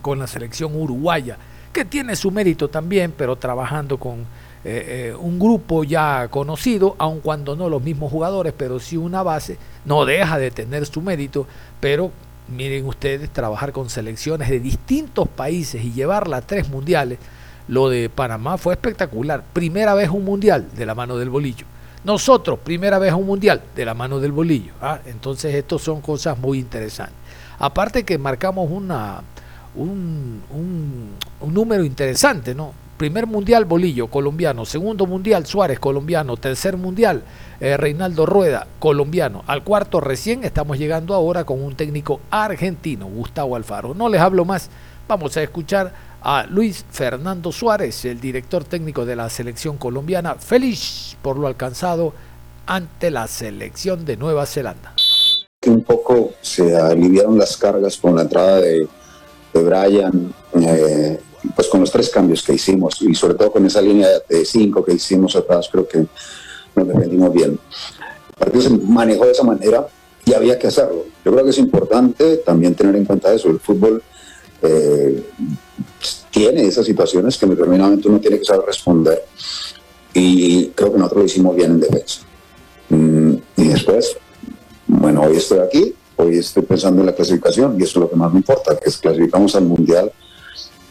con 0.02 0.20
la 0.20 0.28
selección 0.28 0.76
uruguaya 0.76 1.38
que 1.74 1.86
tiene 1.86 2.16
su 2.16 2.32
mérito 2.32 2.70
también, 2.70 3.14
pero 3.16 3.36
trabajando 3.36 3.98
con 3.98 4.20
eh, 4.64 5.12
eh, 5.12 5.16
un 5.18 5.40
grupo 5.40 5.84
ya 5.84 6.28
conocido, 6.30 6.96
aun 6.98 7.22
cuando 7.22 7.56
no 7.56 7.70
los 7.70 7.82
mismos 7.82 8.12
jugadores, 8.12 8.54
pero 8.58 8.80
sí 8.80 8.98
una 8.98 9.24
base, 9.24 9.58
no 9.86 10.06
deja 10.06 10.38
de 10.38 10.52
tener 10.52 10.86
su 10.86 11.02
mérito, 11.02 11.48
pero 11.80 12.12
miren 12.52 12.86
ustedes, 12.86 13.30
trabajar 13.30 13.72
con 13.72 13.90
selecciones 13.90 14.50
de 14.50 14.60
distintos 14.60 15.28
países 15.28 15.84
y 15.84 15.92
llevarla 15.92 16.38
a 16.38 16.42
tres 16.42 16.70
mundiales, 16.70 17.20
lo 17.68 17.90
de 17.90 18.10
Panamá 18.10 18.58
fue 18.58 18.74
espectacular, 18.74 19.44
primera 19.54 19.94
vez 19.94 20.10
un 20.10 20.26
mundial 20.26 20.68
de 20.76 20.86
la 20.86 20.96
mano 20.96 21.18
del 21.18 21.30
bolillo. 21.30 21.66
Nosotros, 22.04 22.60
primera 22.60 22.98
vez 22.98 23.14
un 23.14 23.26
mundial 23.26 23.62
de 23.76 23.86
la 23.86 23.94
mano 23.94 24.20
del 24.20 24.32
bolillo. 24.32 24.72
¿ah? 24.82 25.00
Entonces, 25.06 25.54
estos 25.54 25.82
son 25.82 26.02
cosas 26.02 26.38
muy 26.38 26.60
interesantes. 26.60 27.16
Aparte 27.60 28.04
que 28.04 28.18
marcamos 28.18 28.72
un, 28.72 28.90
un, 29.76 30.42
un 31.42 31.54
número 31.54 31.84
interesante, 31.84 32.56
¿no? 32.56 32.74
Primer 33.00 33.28
mundial 33.28 33.64
Bolillo, 33.64 34.08
colombiano. 34.08 34.66
Segundo 34.66 35.06
mundial 35.06 35.46
Suárez, 35.46 35.80
colombiano. 35.80 36.36
Tercer 36.36 36.76
mundial 36.76 37.24
eh, 37.62 37.78
Reinaldo 37.78 38.26
Rueda, 38.26 38.68
colombiano. 38.78 39.42
Al 39.48 39.64
cuarto 39.64 40.02
recién 40.02 40.44
estamos 40.44 40.78
llegando 40.78 41.14
ahora 41.14 41.46
con 41.46 41.64
un 41.64 41.78
técnico 41.78 42.20
argentino, 42.30 43.08
Gustavo 43.08 43.56
Alfaro. 43.56 43.94
No 43.94 44.10
les 44.10 44.20
hablo 44.20 44.44
más. 44.44 44.70
Vamos 45.08 45.38
a 45.38 45.44
escuchar 45.44 45.94
a 46.22 46.46
Luis 46.48 46.84
Fernando 46.92 47.54
Suárez, 47.54 48.04
el 48.04 48.20
director 48.20 48.66
técnico 48.66 49.06
de 49.06 49.16
la 49.16 49.30
selección 49.30 49.78
colombiana, 49.78 50.36
feliz 50.36 51.16
por 51.22 51.40
lo 51.40 51.48
alcanzado 51.48 52.12
ante 52.68 53.12
la 53.12 53.28
selección 53.28 54.04
de 54.04 54.18
Nueva 54.18 54.46
Zelanda. 54.46 54.94
Un 55.66 55.84
poco 55.84 56.32
se 56.42 56.76
aliviaron 56.76 57.38
las 57.38 57.56
cargas 57.56 57.96
con 57.96 58.18
la 58.18 58.24
entrada 58.24 58.58
de 58.58 58.90
de 59.54 59.64
Brian, 59.64 60.34
eh, 60.54 61.20
pues 61.56 61.68
con 61.68 61.82
los 61.82 61.92
tres 61.92 62.10
cambios 62.10 62.44
que 62.44 62.54
hicimos 62.54 63.02
y 63.02 63.14
sobre 63.16 63.36
todo 63.36 63.52
con 63.52 63.66
esa 63.66 63.82
línea 63.82 64.08
de 64.28 64.46
cinco 64.46 64.84
que 64.84 64.94
hicimos 64.94 65.36
atrás, 65.36 65.70
creo 65.72 65.88
que 65.88 66.06
nos 66.76 66.88
defendimos 66.88 67.34
bien. 67.34 67.52
El 67.52 68.36
partido 68.38 68.62
se 68.62 68.70
manejó 68.70 69.26
de 69.26 69.32
esa 69.32 69.44
manera 69.44 69.88
y 70.26 70.34
había 70.34 70.58
que 70.58 70.68
hacerlo. 70.68 71.06
Yo 71.24 71.32
creo 71.32 71.44
que 71.44 71.52
es 71.52 71.58
importante 71.58 72.38
también 72.38 72.76
tener 72.76 72.96
en 72.96 73.06
cuenta 73.06 73.34
eso. 73.34 73.50
El 73.50 73.60
fútbol 73.60 74.04
eh, 74.62 75.24
tiene 76.32 76.64
esas 76.64 76.86
situaciones 76.86 77.38
que 77.38 77.46
determinadamente 77.46 78.08
uno 78.08 78.20
tiene 78.20 78.40
que 78.40 78.46
saber 78.46 78.66
responder 78.66 79.24
y 80.14 80.68
creo 80.70 80.92
que 80.92 80.98
nosotros 80.98 81.20
lo 81.20 81.26
hicimos 81.26 81.56
bien 81.56 81.72
en 81.72 81.80
defensa. 81.80 82.22
Mm, 82.90 83.34
y 83.58 83.68
después, 83.68 84.18
bueno, 84.88 85.22
hoy 85.22 85.38
estoy 85.38 85.60
aquí, 85.60 85.96
Hoy 86.22 86.38
estoy 86.38 86.64
pensando 86.64 87.00
en 87.00 87.06
la 87.06 87.16
clasificación 87.16 87.80
y 87.80 87.84
eso 87.84 87.92
es 87.92 88.02
lo 88.02 88.10
que 88.10 88.18
más 88.18 88.30
me 88.34 88.40
importa, 88.40 88.78
que 88.78 88.90
es 88.90 88.98
clasificamos 88.98 89.56
al 89.56 89.64
Mundial 89.64 90.12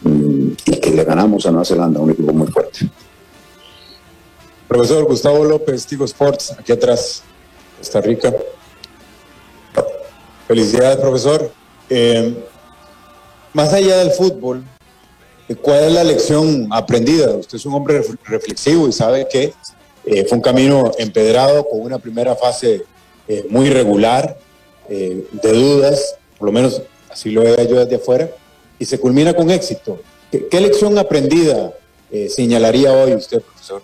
y 0.04 0.80
que 0.80 0.90
le 0.90 1.04
ganamos 1.04 1.44
a 1.46 1.50
Nueva 1.50 1.64
Zelanda, 1.64 2.00
un 2.00 2.10
equipo 2.10 2.32
muy 2.32 2.46
fuerte. 2.48 2.88
Profesor 4.66 5.04
Gustavo 5.04 5.44
López, 5.44 5.86
Tigo 5.86 6.04
Sports, 6.04 6.54
aquí 6.58 6.72
atrás, 6.72 7.22
Costa 7.78 8.00
Rica. 8.00 8.34
Felicidades, 10.46 10.96
profesor. 10.98 11.50
Eh, 11.88 12.34
más 13.52 13.72
allá 13.72 13.98
del 13.98 14.10
fútbol, 14.10 14.62
¿cuál 15.62 15.84
es 15.84 15.92
la 15.92 16.04
lección 16.04 16.68
aprendida? 16.70 17.34
Usted 17.34 17.56
es 17.56 17.66
un 17.66 17.74
hombre 17.74 18.02
reflexivo 18.24 18.86
y 18.88 18.92
sabe 18.92 19.26
que 19.30 19.54
eh, 20.04 20.24
fue 20.24 20.36
un 20.36 20.42
camino 20.42 20.92
empedrado 20.98 21.66
con 21.68 21.80
una 21.80 21.98
primera 21.98 22.34
fase 22.36 22.84
eh, 23.26 23.46
muy 23.50 23.68
regular, 23.68 24.38
eh, 24.88 25.26
de 25.32 25.52
dudas, 25.52 26.16
por 26.38 26.46
lo 26.46 26.52
menos 26.52 26.80
así 27.10 27.30
lo 27.30 27.42
veo 27.42 27.62
yo 27.68 27.84
desde 27.84 27.96
afuera, 27.96 28.30
y 28.78 28.84
se 28.84 28.98
culmina 28.98 29.34
con 29.34 29.50
éxito. 29.50 30.00
¿Qué, 30.30 30.60
lección 30.60 30.96
aprendida 30.98 31.72
señalaría 32.28 32.92
hoy 32.92 33.14
usted, 33.14 33.40
profesor? 33.40 33.82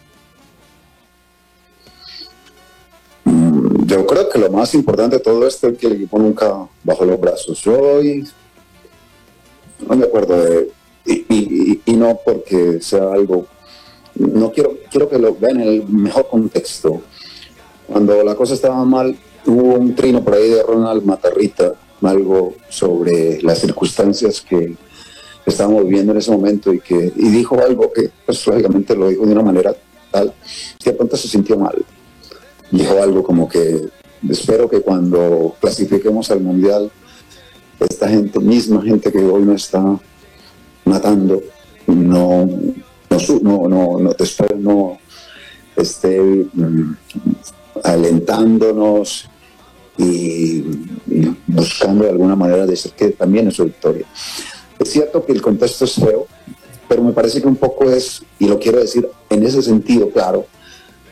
Mm, 3.25 3.87
yo 3.87 4.07
creo 4.07 4.29
que 4.29 4.39
lo 4.39 4.51
más 4.51 4.75
importante 4.75 5.17
de 5.17 5.23
todo 5.23 5.47
esto 5.47 5.69
es 5.69 5.79
que 5.79 5.87
el 5.87 5.95
equipo 5.95 6.19
nunca 6.19 6.69
bajó 6.83 7.05
los 7.05 7.19
brazos. 7.19 7.67
Hoy 7.67 8.29
no 9.87 9.97
me 9.97 10.05
acuerdo 10.05 10.43
de, 10.43 10.71
y, 11.07 11.81
y, 11.85 11.93
no 11.97 12.19
porque 12.25 12.81
sea 12.81 13.13
algo, 13.13 13.47
no 14.15 14.51
quiero, 14.53 14.77
quiero 14.91 15.09
que 15.09 15.19
lo 15.19 15.35
vean 15.35 15.61
en 15.61 15.69
el 15.69 15.89
mejor 15.89 16.29
contexto. 16.29 17.03
Cuando 17.87 18.23
la 18.23 18.35
cosa 18.35 18.55
estaba 18.55 18.85
mal, 18.85 19.17
hubo 19.47 19.75
un 19.75 19.95
trino 19.95 20.23
por 20.23 20.35
ahí 20.35 20.49
de 20.49 20.63
Ronald 20.63 21.05
Matarrita, 21.05 21.75
algo 22.03 22.55
sobre 22.69 23.41
las 23.43 23.61
circunstancias 23.61 24.41
que 24.41 24.77
estábamos 25.47 25.85
viviendo 25.85 26.13
en 26.13 26.19
ese 26.19 26.31
momento 26.31 26.73
y 26.73 26.81
que 26.81 27.13
y 27.15 27.29
dijo 27.29 27.61
algo 27.61 27.93
que 27.93 28.11
pues 28.25 28.47
lógicamente 28.47 28.97
lo 28.97 29.09
dijo 29.09 29.27
de 29.27 29.33
una 29.33 29.43
manera 29.43 29.75
tal 30.11 30.33
que 30.83 30.91
de 30.91 30.97
pronto 30.97 31.17
se 31.17 31.29
sintió 31.29 31.59
mal. 31.59 31.85
Dijo 32.71 33.03
algo 33.03 33.23
como 33.23 33.49
que 33.49 33.89
espero 34.29 34.69
que 34.69 34.81
cuando 34.81 35.55
clasifiquemos 35.61 36.31
al 36.31 36.41
mundial 36.41 36.91
esta 37.81 38.09
gente, 38.09 38.39
misma 38.41 38.83
gente 38.83 39.13
que 39.13 39.19
hoy 39.19 39.43
no 39.43 39.53
está 39.53 39.83
matando, 40.85 41.43
no, 41.87 42.47
no, 42.47 43.69
no, 43.69 43.99
no 43.99 44.13
después 44.15 44.57
no 44.57 44.99
esté 45.77 46.21
mm, 46.21 46.97
alentándonos 47.83 49.29
y, 49.99 50.65
buscando 51.47 52.05
de 52.05 52.11
alguna 52.11 52.37
manera 52.37 52.65
de 52.65 52.73
decir 52.73 52.93
que 52.93 53.11
también 53.11 53.49
es 53.49 53.55
su 53.55 53.65
victoria. 53.65 54.07
Es 54.79 54.91
cierto 54.91 55.25
que 55.25 55.33
el 55.33 55.43
contexto 55.43 55.85
es 55.85 55.95
feo, 55.95 56.27
pero 56.89 57.03
me 57.03 57.13
parece 57.13 57.41
que 57.41 57.49
un 57.49 57.57
poco 57.57 57.91
es, 57.91 58.23
y 58.39 58.47
lo 58.47 58.59
quiero 58.59 58.79
decir 58.79 59.09
en 59.31 59.43
ese 59.45 59.63
sentido, 59.63 60.11
claro, 60.11 60.47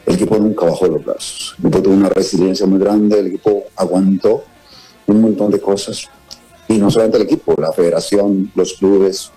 el 0.07 0.15
equipo 0.15 0.37
nunca 0.39 0.67
bajó 0.67 0.87
los 0.87 1.05
brazos. 1.05 1.55
El 1.59 1.67
equipo 1.67 1.83
tuvo 1.83 1.95
una 1.95 2.09
resiliencia 2.09 2.67
muy 2.67 2.79
grande, 2.79 3.19
el 3.19 3.29
equipo 3.29 3.65
aguantó 3.77 4.45
un 5.07 5.21
montón 5.21 5.51
de 5.51 5.61
cosas, 5.61 6.09
y 6.69 6.79
no 6.79 6.91
solamente 6.91 7.19
el 7.19 7.25
equipo, 7.25 7.55
la 7.59 7.73
federación, 7.73 8.51
los 8.55 8.75
clubes, 8.75 9.31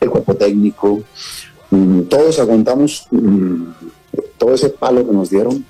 el 0.00 0.10
cuerpo 0.10 0.34
técnico, 0.34 1.02
mm, 1.70 2.02
todos 2.02 2.38
aguantamos 2.38 3.06
mm, 3.10 3.64
todo 4.36 4.54
ese 4.54 4.70
palo 4.70 5.06
que 5.06 5.12
nos 5.12 5.30
dieron 5.30 5.64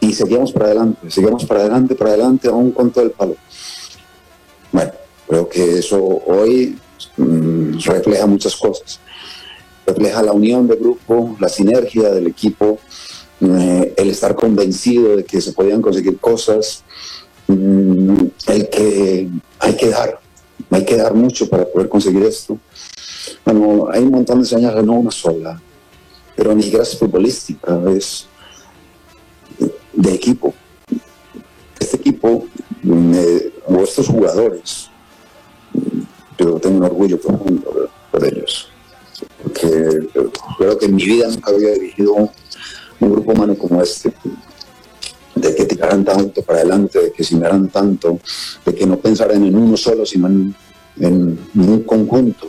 y 0.00 0.12
seguíamos 0.12 0.52
para 0.52 0.66
adelante, 0.66 1.10
seguíamos 1.10 1.44
para 1.46 1.60
adelante, 1.60 1.94
para 1.94 2.10
adelante, 2.10 2.48
aún 2.48 2.72
con 2.72 2.90
todo 2.90 3.04
el 3.04 3.12
palo. 3.12 3.36
Bueno, 4.72 4.92
creo 5.28 5.48
que 5.48 5.78
eso 5.78 5.98
hoy 6.26 6.78
mm, 7.16 7.78
refleja 7.80 8.26
muchas 8.26 8.56
cosas. 8.56 9.00
Refleja 9.86 10.22
la 10.22 10.32
unión 10.32 10.66
del 10.66 10.78
grupo, 10.78 11.36
la 11.40 11.48
sinergia 11.48 12.10
del 12.10 12.26
equipo, 12.26 12.78
eh, 13.40 13.94
el 13.96 14.10
estar 14.10 14.34
convencido 14.34 15.16
de 15.16 15.24
que 15.24 15.40
se 15.40 15.52
podían 15.52 15.82
conseguir 15.82 16.18
cosas, 16.18 16.84
Mm, 17.46 18.28
el 18.46 18.68
que 18.70 19.28
hay 19.58 19.76
que 19.76 19.88
dar, 19.90 20.18
hay 20.70 20.84
que 20.84 20.96
dar 20.96 21.14
mucho 21.14 21.48
para 21.48 21.66
poder 21.66 21.88
conseguir 21.88 22.22
esto. 22.22 22.58
Bueno, 23.44 23.88
hay 23.90 24.02
un 24.02 24.10
montón 24.10 24.40
de 24.40 24.46
señales, 24.46 24.84
no 24.84 24.94
una 24.94 25.10
sola, 25.10 25.60
pero 26.34 26.54
ni 26.54 26.62
siquiera 26.62 26.84
es 26.84 26.98
futbolística, 26.98 27.80
es 27.90 28.26
de 29.92 30.14
equipo. 30.14 30.54
Este 31.78 31.96
equipo, 31.96 32.46
o 33.66 33.82
estos 33.82 34.08
jugadores, 34.08 34.90
yo 36.38 36.58
tengo 36.60 36.78
un 36.78 36.84
orgullo 36.84 37.20
profundo 37.20 37.90
por 38.10 38.24
ellos, 38.24 38.68
porque 39.42 40.08
creo 40.58 40.78
que 40.78 40.86
en 40.86 40.94
mi 40.94 41.04
vida 41.04 41.28
nunca 41.28 41.50
había 41.50 41.72
dirigido 41.72 42.14
un 42.14 42.30
grupo 43.00 43.32
humano 43.32 43.56
como 43.56 43.82
este, 43.82 44.12
de 45.34 45.54
que 45.54 45.64
tiraran 45.64 46.04
tanto 46.04 46.42
para 46.42 46.60
adelante, 46.60 46.98
de 47.00 47.12
que 47.12 47.24
miraran 47.34 47.68
tanto, 47.68 48.18
de 48.64 48.74
que 48.74 48.86
no 48.86 48.98
pensaran 48.98 49.44
en 49.44 49.56
uno 49.56 49.76
solo, 49.76 50.06
sino 50.06 50.28
en, 50.28 50.54
un 51.54 51.82
conjunto. 51.82 52.48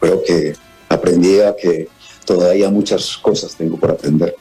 Creo 0.00 0.22
que 0.22 0.54
aprendí 0.88 1.40
a 1.40 1.54
que 1.54 1.88
todavía 2.24 2.70
muchas 2.70 3.16
cosas 3.18 3.54
tengo 3.54 3.76
por 3.76 3.90
aprender. 3.90 4.34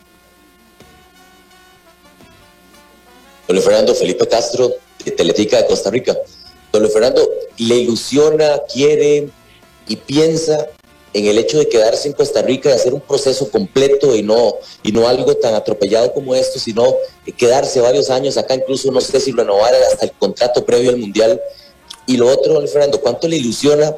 Don 3.47 3.61
Fernando 3.61 3.93
Felipe 3.93 4.27
Castro, 4.27 4.71
de 5.03 5.11
Teletica 5.11 5.57
de 5.57 5.67
Costa 5.67 5.91
Rica. 5.91 6.15
Don 6.79 6.91
Fernando, 6.91 7.29
¿le 7.57 7.75
ilusiona, 7.75 8.61
quiere 8.71 9.29
y 9.87 9.95
piensa 9.95 10.67
en 11.13 11.25
el 11.27 11.37
hecho 11.37 11.57
de 11.57 11.69
quedarse 11.69 12.09
en 12.09 12.13
Costa 12.13 12.41
Rica 12.41 12.69
y 12.69 12.73
hacer 12.73 12.93
un 12.93 12.99
proceso 12.99 13.49
completo 13.49 14.13
y 14.13 14.21
no, 14.21 14.55
y 14.83 14.91
no 14.91 15.07
algo 15.07 15.33
tan 15.37 15.53
atropellado 15.53 16.11
como 16.11 16.35
esto, 16.35 16.59
sino 16.59 16.93
quedarse 17.37 17.79
varios 17.79 18.09
años 18.09 18.37
acá, 18.37 18.55
incluso 18.55 18.91
no 18.91 18.99
sé 18.99 19.21
si 19.21 19.31
renovar 19.31 19.73
hasta 19.89 20.05
el 20.05 20.11
contrato 20.11 20.65
previo 20.65 20.89
al 20.89 20.97
Mundial. 20.97 21.39
Y 22.05 22.17
lo 22.17 22.27
otro, 22.27 22.61
Fernando, 22.67 22.99
¿cuánto 22.99 23.29
le 23.29 23.37
ilusiona 23.37 23.95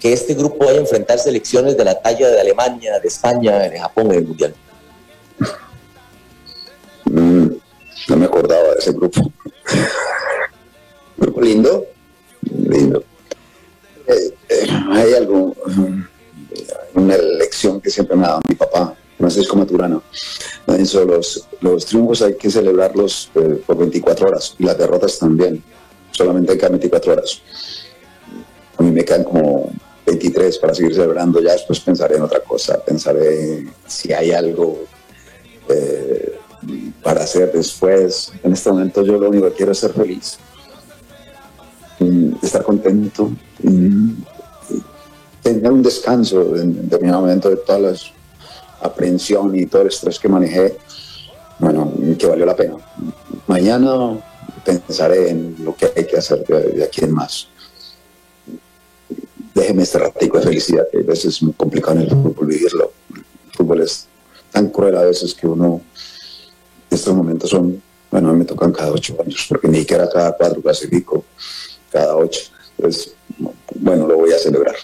que 0.00 0.12
este 0.12 0.34
grupo 0.34 0.64
vaya 0.66 0.78
a 0.78 0.80
enfrentar 0.80 1.20
selecciones 1.20 1.76
de 1.76 1.84
la 1.84 2.00
talla 2.00 2.28
de 2.28 2.40
Alemania, 2.40 2.98
de 2.98 3.06
España, 3.06 3.60
de 3.60 3.78
Japón 3.78 4.06
en 4.06 4.18
el 4.18 4.26
Mundial? 4.26 4.54
Mm, 7.04 7.46
no 8.08 8.16
me 8.16 8.24
acordaba 8.24 8.70
de 8.70 8.78
ese 8.80 8.90
grupo. 8.90 9.20
Lindo, 11.42 11.86
lindo. 12.42 13.04
Eh, 14.06 14.34
eh, 14.48 14.66
hay 14.90 15.14
algo 15.14 15.54
una 16.94 17.16
lección 17.16 17.80
que 17.80 17.90
siempre 17.90 18.16
me 18.16 18.24
ha 18.24 18.30
dado 18.30 18.40
mi 18.48 18.54
papá, 18.54 18.94
Francisco 19.18 19.56
Maturano. 19.56 20.02
Eso, 20.66 21.04
los, 21.04 21.48
los 21.60 21.86
triunfos 21.86 22.22
hay 22.22 22.34
que 22.36 22.50
celebrarlos 22.50 23.30
eh, 23.34 23.62
por 23.66 23.78
24 23.78 24.28
horas 24.28 24.54
y 24.58 24.64
las 24.64 24.78
derrotas 24.78 25.18
también. 25.18 25.62
Solamente 26.10 26.58
que 26.58 26.68
24 26.68 27.12
horas. 27.12 27.42
A 28.76 28.82
mí 28.82 28.90
me 28.90 29.04
quedan 29.04 29.24
como 29.24 29.70
23 30.06 30.58
para 30.58 30.74
seguir 30.74 30.94
celebrando. 30.94 31.40
Ya 31.40 31.52
después 31.52 31.80
pensaré 31.80 32.16
en 32.16 32.22
otra 32.22 32.40
cosa. 32.40 32.82
Pensaré 32.84 33.66
si 33.86 34.12
hay 34.12 34.32
algo 34.32 34.84
para 37.02 37.22
hacer 37.22 37.50
después. 37.50 38.30
En 38.42 38.52
este 38.52 38.70
momento 38.70 39.02
yo 39.02 39.18
lo 39.18 39.30
único 39.30 39.48
que 39.48 39.54
quiero 39.54 39.72
es 39.72 39.78
ser 39.78 39.92
feliz. 39.92 40.38
Mm, 42.02 42.34
estar 42.42 42.62
contento. 42.62 43.30
Mm, 43.62 44.10
tener 45.42 45.72
un 45.72 45.82
descanso 45.82 46.56
en 46.56 46.88
determinado 46.88 47.20
momento 47.20 47.48
de 47.50 47.56
toda 47.56 47.78
la 47.78 47.94
aprehensión 48.80 49.56
y 49.56 49.66
todo 49.66 49.82
el 49.82 49.88
estrés 49.88 50.18
que 50.18 50.28
manejé, 50.28 50.76
bueno, 51.58 51.92
que 52.18 52.26
valió 52.26 52.46
la 52.46 52.56
pena. 52.56 52.76
Mañana 53.46 54.18
pensaré 54.64 55.30
en 55.30 55.56
lo 55.64 55.74
que 55.74 55.92
hay 55.96 56.06
que 56.06 56.16
hacer 56.16 56.44
de, 56.44 56.84
aquí 56.84 57.04
en 57.04 57.12
más. 57.12 57.48
Déjeme 59.54 59.82
este 59.82 59.98
ratico 59.98 60.38
de 60.38 60.44
felicidad, 60.44 60.86
que 60.90 60.98
a 60.98 61.02
veces 61.02 61.36
es 61.36 61.42
muy 61.42 61.52
complicado 61.52 61.96
en 61.96 62.02
el 62.02 62.10
fútbol 62.10 62.46
vivirlo. 62.46 62.92
El 63.14 63.52
fútbol 63.52 63.82
es 63.82 64.06
tan 64.50 64.68
cruel 64.68 64.96
a 64.96 65.02
veces 65.02 65.34
que 65.34 65.46
uno, 65.46 65.82
estos 66.90 67.14
momentos 67.14 67.50
son, 67.50 67.82
bueno, 68.10 68.32
me 68.32 68.44
tocan 68.44 68.72
cada 68.72 68.92
ocho 68.92 69.16
años, 69.20 69.46
porque 69.48 69.68
ni 69.68 69.80
siquiera 69.80 70.08
cada 70.08 70.32
cuatro 70.32 70.62
clasifico, 70.62 71.24
cada 71.92 72.16
ocho. 72.16 72.40
Entonces, 72.76 73.14
bueno, 73.74 74.06
lo 74.06 74.16
voy 74.16 74.32
a 74.32 74.38
celebrar. 74.38 74.74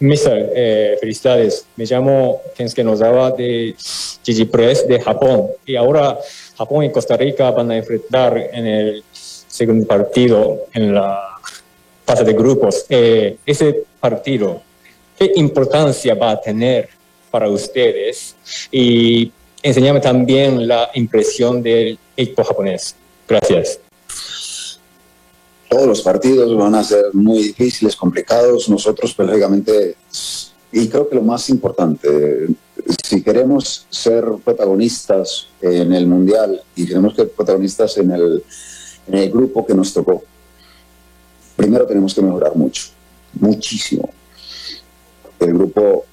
Mister, 0.00 0.52
eh, 0.54 0.98
felicidades. 1.00 1.66
Me 1.76 1.86
llamo 1.86 2.42
Kensuke 2.54 2.84
Nozawa 2.84 3.30
de 3.30 3.74
Gigi 4.22 4.44
Press 4.44 4.86
de 4.86 5.00
Japón. 5.00 5.48
Y 5.64 5.76
ahora 5.76 6.18
Japón 6.58 6.84
y 6.84 6.92
Costa 6.92 7.16
Rica 7.16 7.50
van 7.52 7.70
a 7.70 7.76
enfrentar 7.76 8.36
en 8.52 8.66
el 8.66 9.04
segundo 9.12 9.86
partido 9.86 10.66
en 10.74 10.94
la 10.94 11.38
fase 12.04 12.24
de 12.24 12.34
grupos. 12.34 12.84
Eh, 12.90 13.38
ese 13.46 13.84
partido, 13.98 14.60
¿qué 15.18 15.32
importancia 15.36 16.14
va 16.14 16.32
a 16.32 16.40
tener 16.40 16.90
para 17.30 17.48
ustedes? 17.48 18.36
Y 18.70 19.32
enseñame 19.62 20.00
también 20.00 20.68
la 20.68 20.90
impresión 20.94 21.62
del 21.62 21.98
equipo 22.16 22.44
japonés. 22.44 22.96
Gracias 23.28 23.80
todos 25.74 25.88
los 25.88 26.02
partidos 26.02 26.56
van 26.56 26.76
a 26.76 26.84
ser 26.84 27.06
muy 27.12 27.38
difíciles, 27.42 27.96
complicados. 27.96 28.68
Nosotros, 28.68 29.12
pues, 29.12 29.28
lógicamente, 29.28 29.96
y 30.70 30.88
creo 30.88 31.08
que 31.08 31.16
lo 31.16 31.22
más 31.22 31.48
importante, 31.50 32.46
si 33.02 33.22
queremos 33.22 33.84
ser 33.90 34.24
protagonistas 34.44 35.48
en 35.60 35.92
el 35.92 36.06
Mundial 36.06 36.62
y 36.76 36.86
queremos 36.86 37.16
ser 37.16 37.28
protagonistas 37.32 37.98
en 37.98 38.12
el, 38.12 38.44
en 39.08 39.14
el 39.14 39.30
grupo 39.30 39.66
que 39.66 39.74
nos 39.74 39.92
tocó, 39.92 40.22
primero 41.56 41.86
tenemos 41.86 42.14
que 42.14 42.22
mejorar 42.22 42.54
mucho, 42.54 42.90
muchísimo. 43.32 44.08
El 45.40 45.54
grupo 45.54 46.04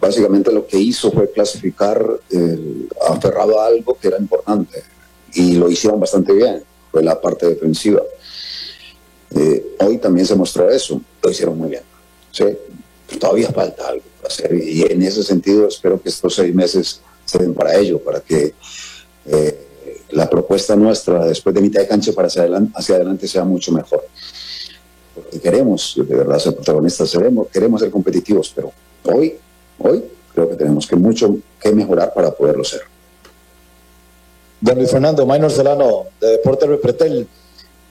básicamente 0.00 0.52
lo 0.52 0.66
que 0.66 0.78
hizo 0.78 1.12
fue 1.12 1.30
clasificar 1.30 2.04
eh, 2.28 2.88
aferrado 3.08 3.60
a 3.60 3.66
algo 3.66 3.96
que 4.00 4.08
era 4.08 4.18
importante 4.18 4.82
y 5.34 5.56
lo 5.56 5.70
hicieron 5.70 6.00
bastante 6.00 6.32
bien, 6.32 6.62
fue 6.90 7.02
la 7.02 7.20
parte 7.20 7.46
defensiva. 7.46 8.02
Eh, 9.34 9.76
hoy 9.80 9.98
también 9.98 10.26
se 10.26 10.36
mostró 10.36 10.70
eso, 10.70 11.00
lo 11.22 11.30
hicieron 11.30 11.58
muy 11.58 11.70
bien. 11.70 11.82
¿sí? 12.30 12.44
todavía 13.18 13.50
falta 13.50 13.88
algo 13.88 14.02
por 14.20 14.30
hacer 14.30 14.54
y 14.54 14.82
en 14.82 15.02
ese 15.02 15.22
sentido 15.22 15.68
espero 15.68 16.00
que 16.00 16.08
estos 16.08 16.34
seis 16.34 16.54
meses 16.54 17.00
se 17.24 17.38
den 17.38 17.54
para 17.54 17.74
ello, 17.76 17.98
para 17.98 18.20
que 18.20 18.54
eh, 19.26 19.66
la 20.10 20.28
propuesta 20.28 20.76
nuestra 20.76 21.24
después 21.24 21.54
de 21.54 21.60
mitad 21.60 21.80
de 21.80 21.88
cancha 21.88 22.12
para 22.12 22.28
hacia 22.28 22.94
adelante, 22.94 23.26
sea 23.26 23.44
mucho 23.44 23.72
mejor. 23.72 24.04
Porque 25.14 25.40
queremos 25.40 25.94
de 25.96 26.14
verdad 26.14 26.38
ser 26.38 26.54
protagonistas, 26.54 27.10
queremos, 27.10 27.48
queremos 27.48 27.80
ser 27.80 27.90
competitivos, 27.90 28.52
pero 28.54 28.72
hoy, 29.04 29.36
hoy 29.78 30.04
creo 30.32 30.48
que 30.48 30.56
tenemos 30.56 30.86
que 30.86 30.96
mucho 30.96 31.36
que 31.60 31.72
mejorar 31.72 32.12
para 32.12 32.32
poderlo 32.32 32.64
ser. 32.64 32.82
Don 34.64 34.78
Luis 34.78 34.90
Fernando, 34.90 35.26
Maynor 35.26 35.50
Solano, 35.50 36.06
de 36.18 36.26
Deporte 36.30 36.66
Repretel. 36.66 37.28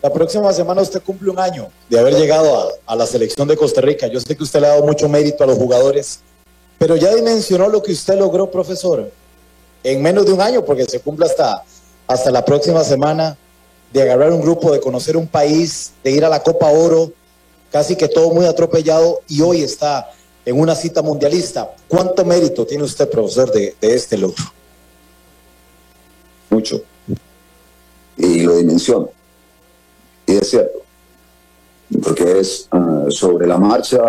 La 0.02 0.12
próxima 0.12 0.52
semana 0.52 0.82
usted 0.82 1.04
cumple 1.04 1.30
un 1.30 1.38
año 1.38 1.68
de 1.88 2.00
haber 2.00 2.16
llegado 2.16 2.74
a, 2.88 2.96
la 2.96 3.06
selección 3.06 3.48
de 3.48 3.56
Costa 3.56 3.80
Rica. 3.80 4.08
Yo 4.08 4.20
sé 4.20 4.36
que 4.36 4.42
usted 4.42 4.60
le 4.60 4.66
ha 4.66 4.70
dado 4.72 4.84
mucho 4.84 5.08
mérito 5.08 5.44
a 5.44 5.46
los 5.48 5.56
jugadores, 5.56 6.22
pero 6.80 6.96
ya 6.96 7.14
dimensionó 7.14 7.70
lo 7.70 7.84
que 7.84 7.92
usted 7.92 8.18
logró, 8.18 8.50
profesor, 8.50 9.12
en 9.84 10.02
menos 10.02 10.26
de 10.26 10.34
un 10.34 10.42
año, 10.42 10.66
porque 10.66 10.86
se 10.86 11.00
cumple 11.00 11.28
hasta, 11.28 11.64
hasta 12.08 12.32
la 12.32 12.44
próxima 12.44 12.84
semana, 12.84 13.38
de 13.92 14.02
agarrar 14.02 14.32
un 14.32 14.42
grupo, 14.42 14.72
de 14.72 14.80
conocer 14.80 15.16
un 15.16 15.28
país, 15.28 15.94
de 16.04 16.10
ir 16.10 16.26
a 16.26 16.30
la 16.30 16.42
Copa 16.42 16.72
Oro, 16.72 17.12
casi 17.72 17.96
que 17.96 18.08
todo 18.08 18.32
muy 18.32 18.48
atropellado, 18.48 19.22
y 19.28 19.42
hoy 19.42 19.62
está 19.62 20.10
en 20.44 20.60
una 20.60 20.74
cita 20.74 21.04
mundialista. 21.04 21.72
¿Cuánto 21.88 22.26
mérito 22.26 22.66
tiene 22.66 22.84
usted, 22.84 23.08
profesor, 23.08 23.52
de, 23.52 23.76
de 23.80 23.94
este 23.94 24.18
logro? 24.18 24.44
Mucho. 26.54 26.84
Y 28.18 28.42
lo 28.42 28.56
dimensiono 28.58 29.10
y 30.26 30.34
es 30.34 30.50
cierto, 30.50 30.80
porque 32.02 32.40
es 32.40 32.68
uh, 32.72 33.12
sobre 33.12 33.46
la 33.46 33.58
marcha 33.58 34.00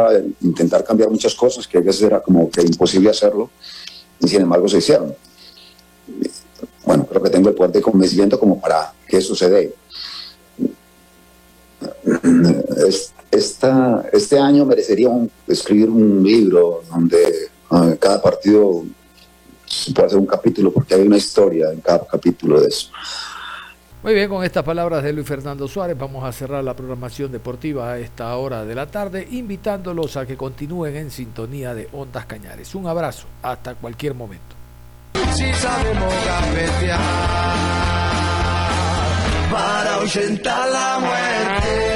intentar 0.40 0.84
cambiar 0.84 1.10
muchas 1.10 1.34
cosas 1.34 1.66
que 1.66 1.78
a 1.78 1.80
veces 1.80 2.02
era 2.02 2.20
como 2.20 2.50
que 2.50 2.62
imposible 2.62 3.10
hacerlo, 3.10 3.50
y 4.20 4.28
sin 4.28 4.42
embargo 4.42 4.68
se 4.68 4.78
hicieron. 4.78 5.14
Bueno, 6.84 7.06
creo 7.06 7.22
que 7.22 7.30
tengo 7.30 7.48
el 7.48 7.54
poder 7.54 7.72
de 7.72 7.82
convencimiento 7.82 8.38
como 8.38 8.60
para 8.60 8.92
que 9.08 9.18
dé. 9.18 9.74
Esta, 13.30 14.08
este 14.12 14.38
año 14.38 14.64
merecería 14.64 15.10
escribir 15.48 15.90
un 15.90 16.22
libro 16.22 16.82
donde 16.88 17.50
uh, 17.70 17.96
cada 17.98 18.22
partido 18.22 18.84
puede 19.94 20.06
hacer 20.06 20.18
un 20.18 20.26
capítulo, 20.26 20.72
porque 20.72 20.94
hay 20.94 21.02
una 21.02 21.16
historia 21.16 21.70
en 21.70 21.80
cada 21.80 22.06
capítulo 22.06 22.60
de 22.60 22.68
eso. 22.68 22.90
Muy 24.02 24.12
bien, 24.12 24.28
con 24.28 24.44
estas 24.44 24.62
palabras 24.62 25.02
de 25.02 25.14
Luis 25.14 25.26
Fernando 25.26 25.66
Suárez 25.66 25.96
vamos 25.96 26.24
a 26.24 26.32
cerrar 26.32 26.62
la 26.62 26.76
programación 26.76 27.32
deportiva 27.32 27.92
a 27.92 27.98
esta 27.98 28.36
hora 28.36 28.64
de 28.66 28.74
la 28.74 28.86
tarde, 28.86 29.26
invitándolos 29.30 30.18
a 30.18 30.26
que 30.26 30.36
continúen 30.36 30.94
en 30.96 31.10
sintonía 31.10 31.74
de 31.74 31.88
Ondas 31.90 32.26
Cañares. 32.26 32.74
Un 32.74 32.86
abrazo, 32.86 33.26
hasta 33.42 33.74
cualquier 33.76 34.14
momento. 34.14 34.54
Si 35.32 35.50
sabemos 35.54 36.12
para 39.50 40.70
la 40.70 40.98
muerte. 41.00 41.93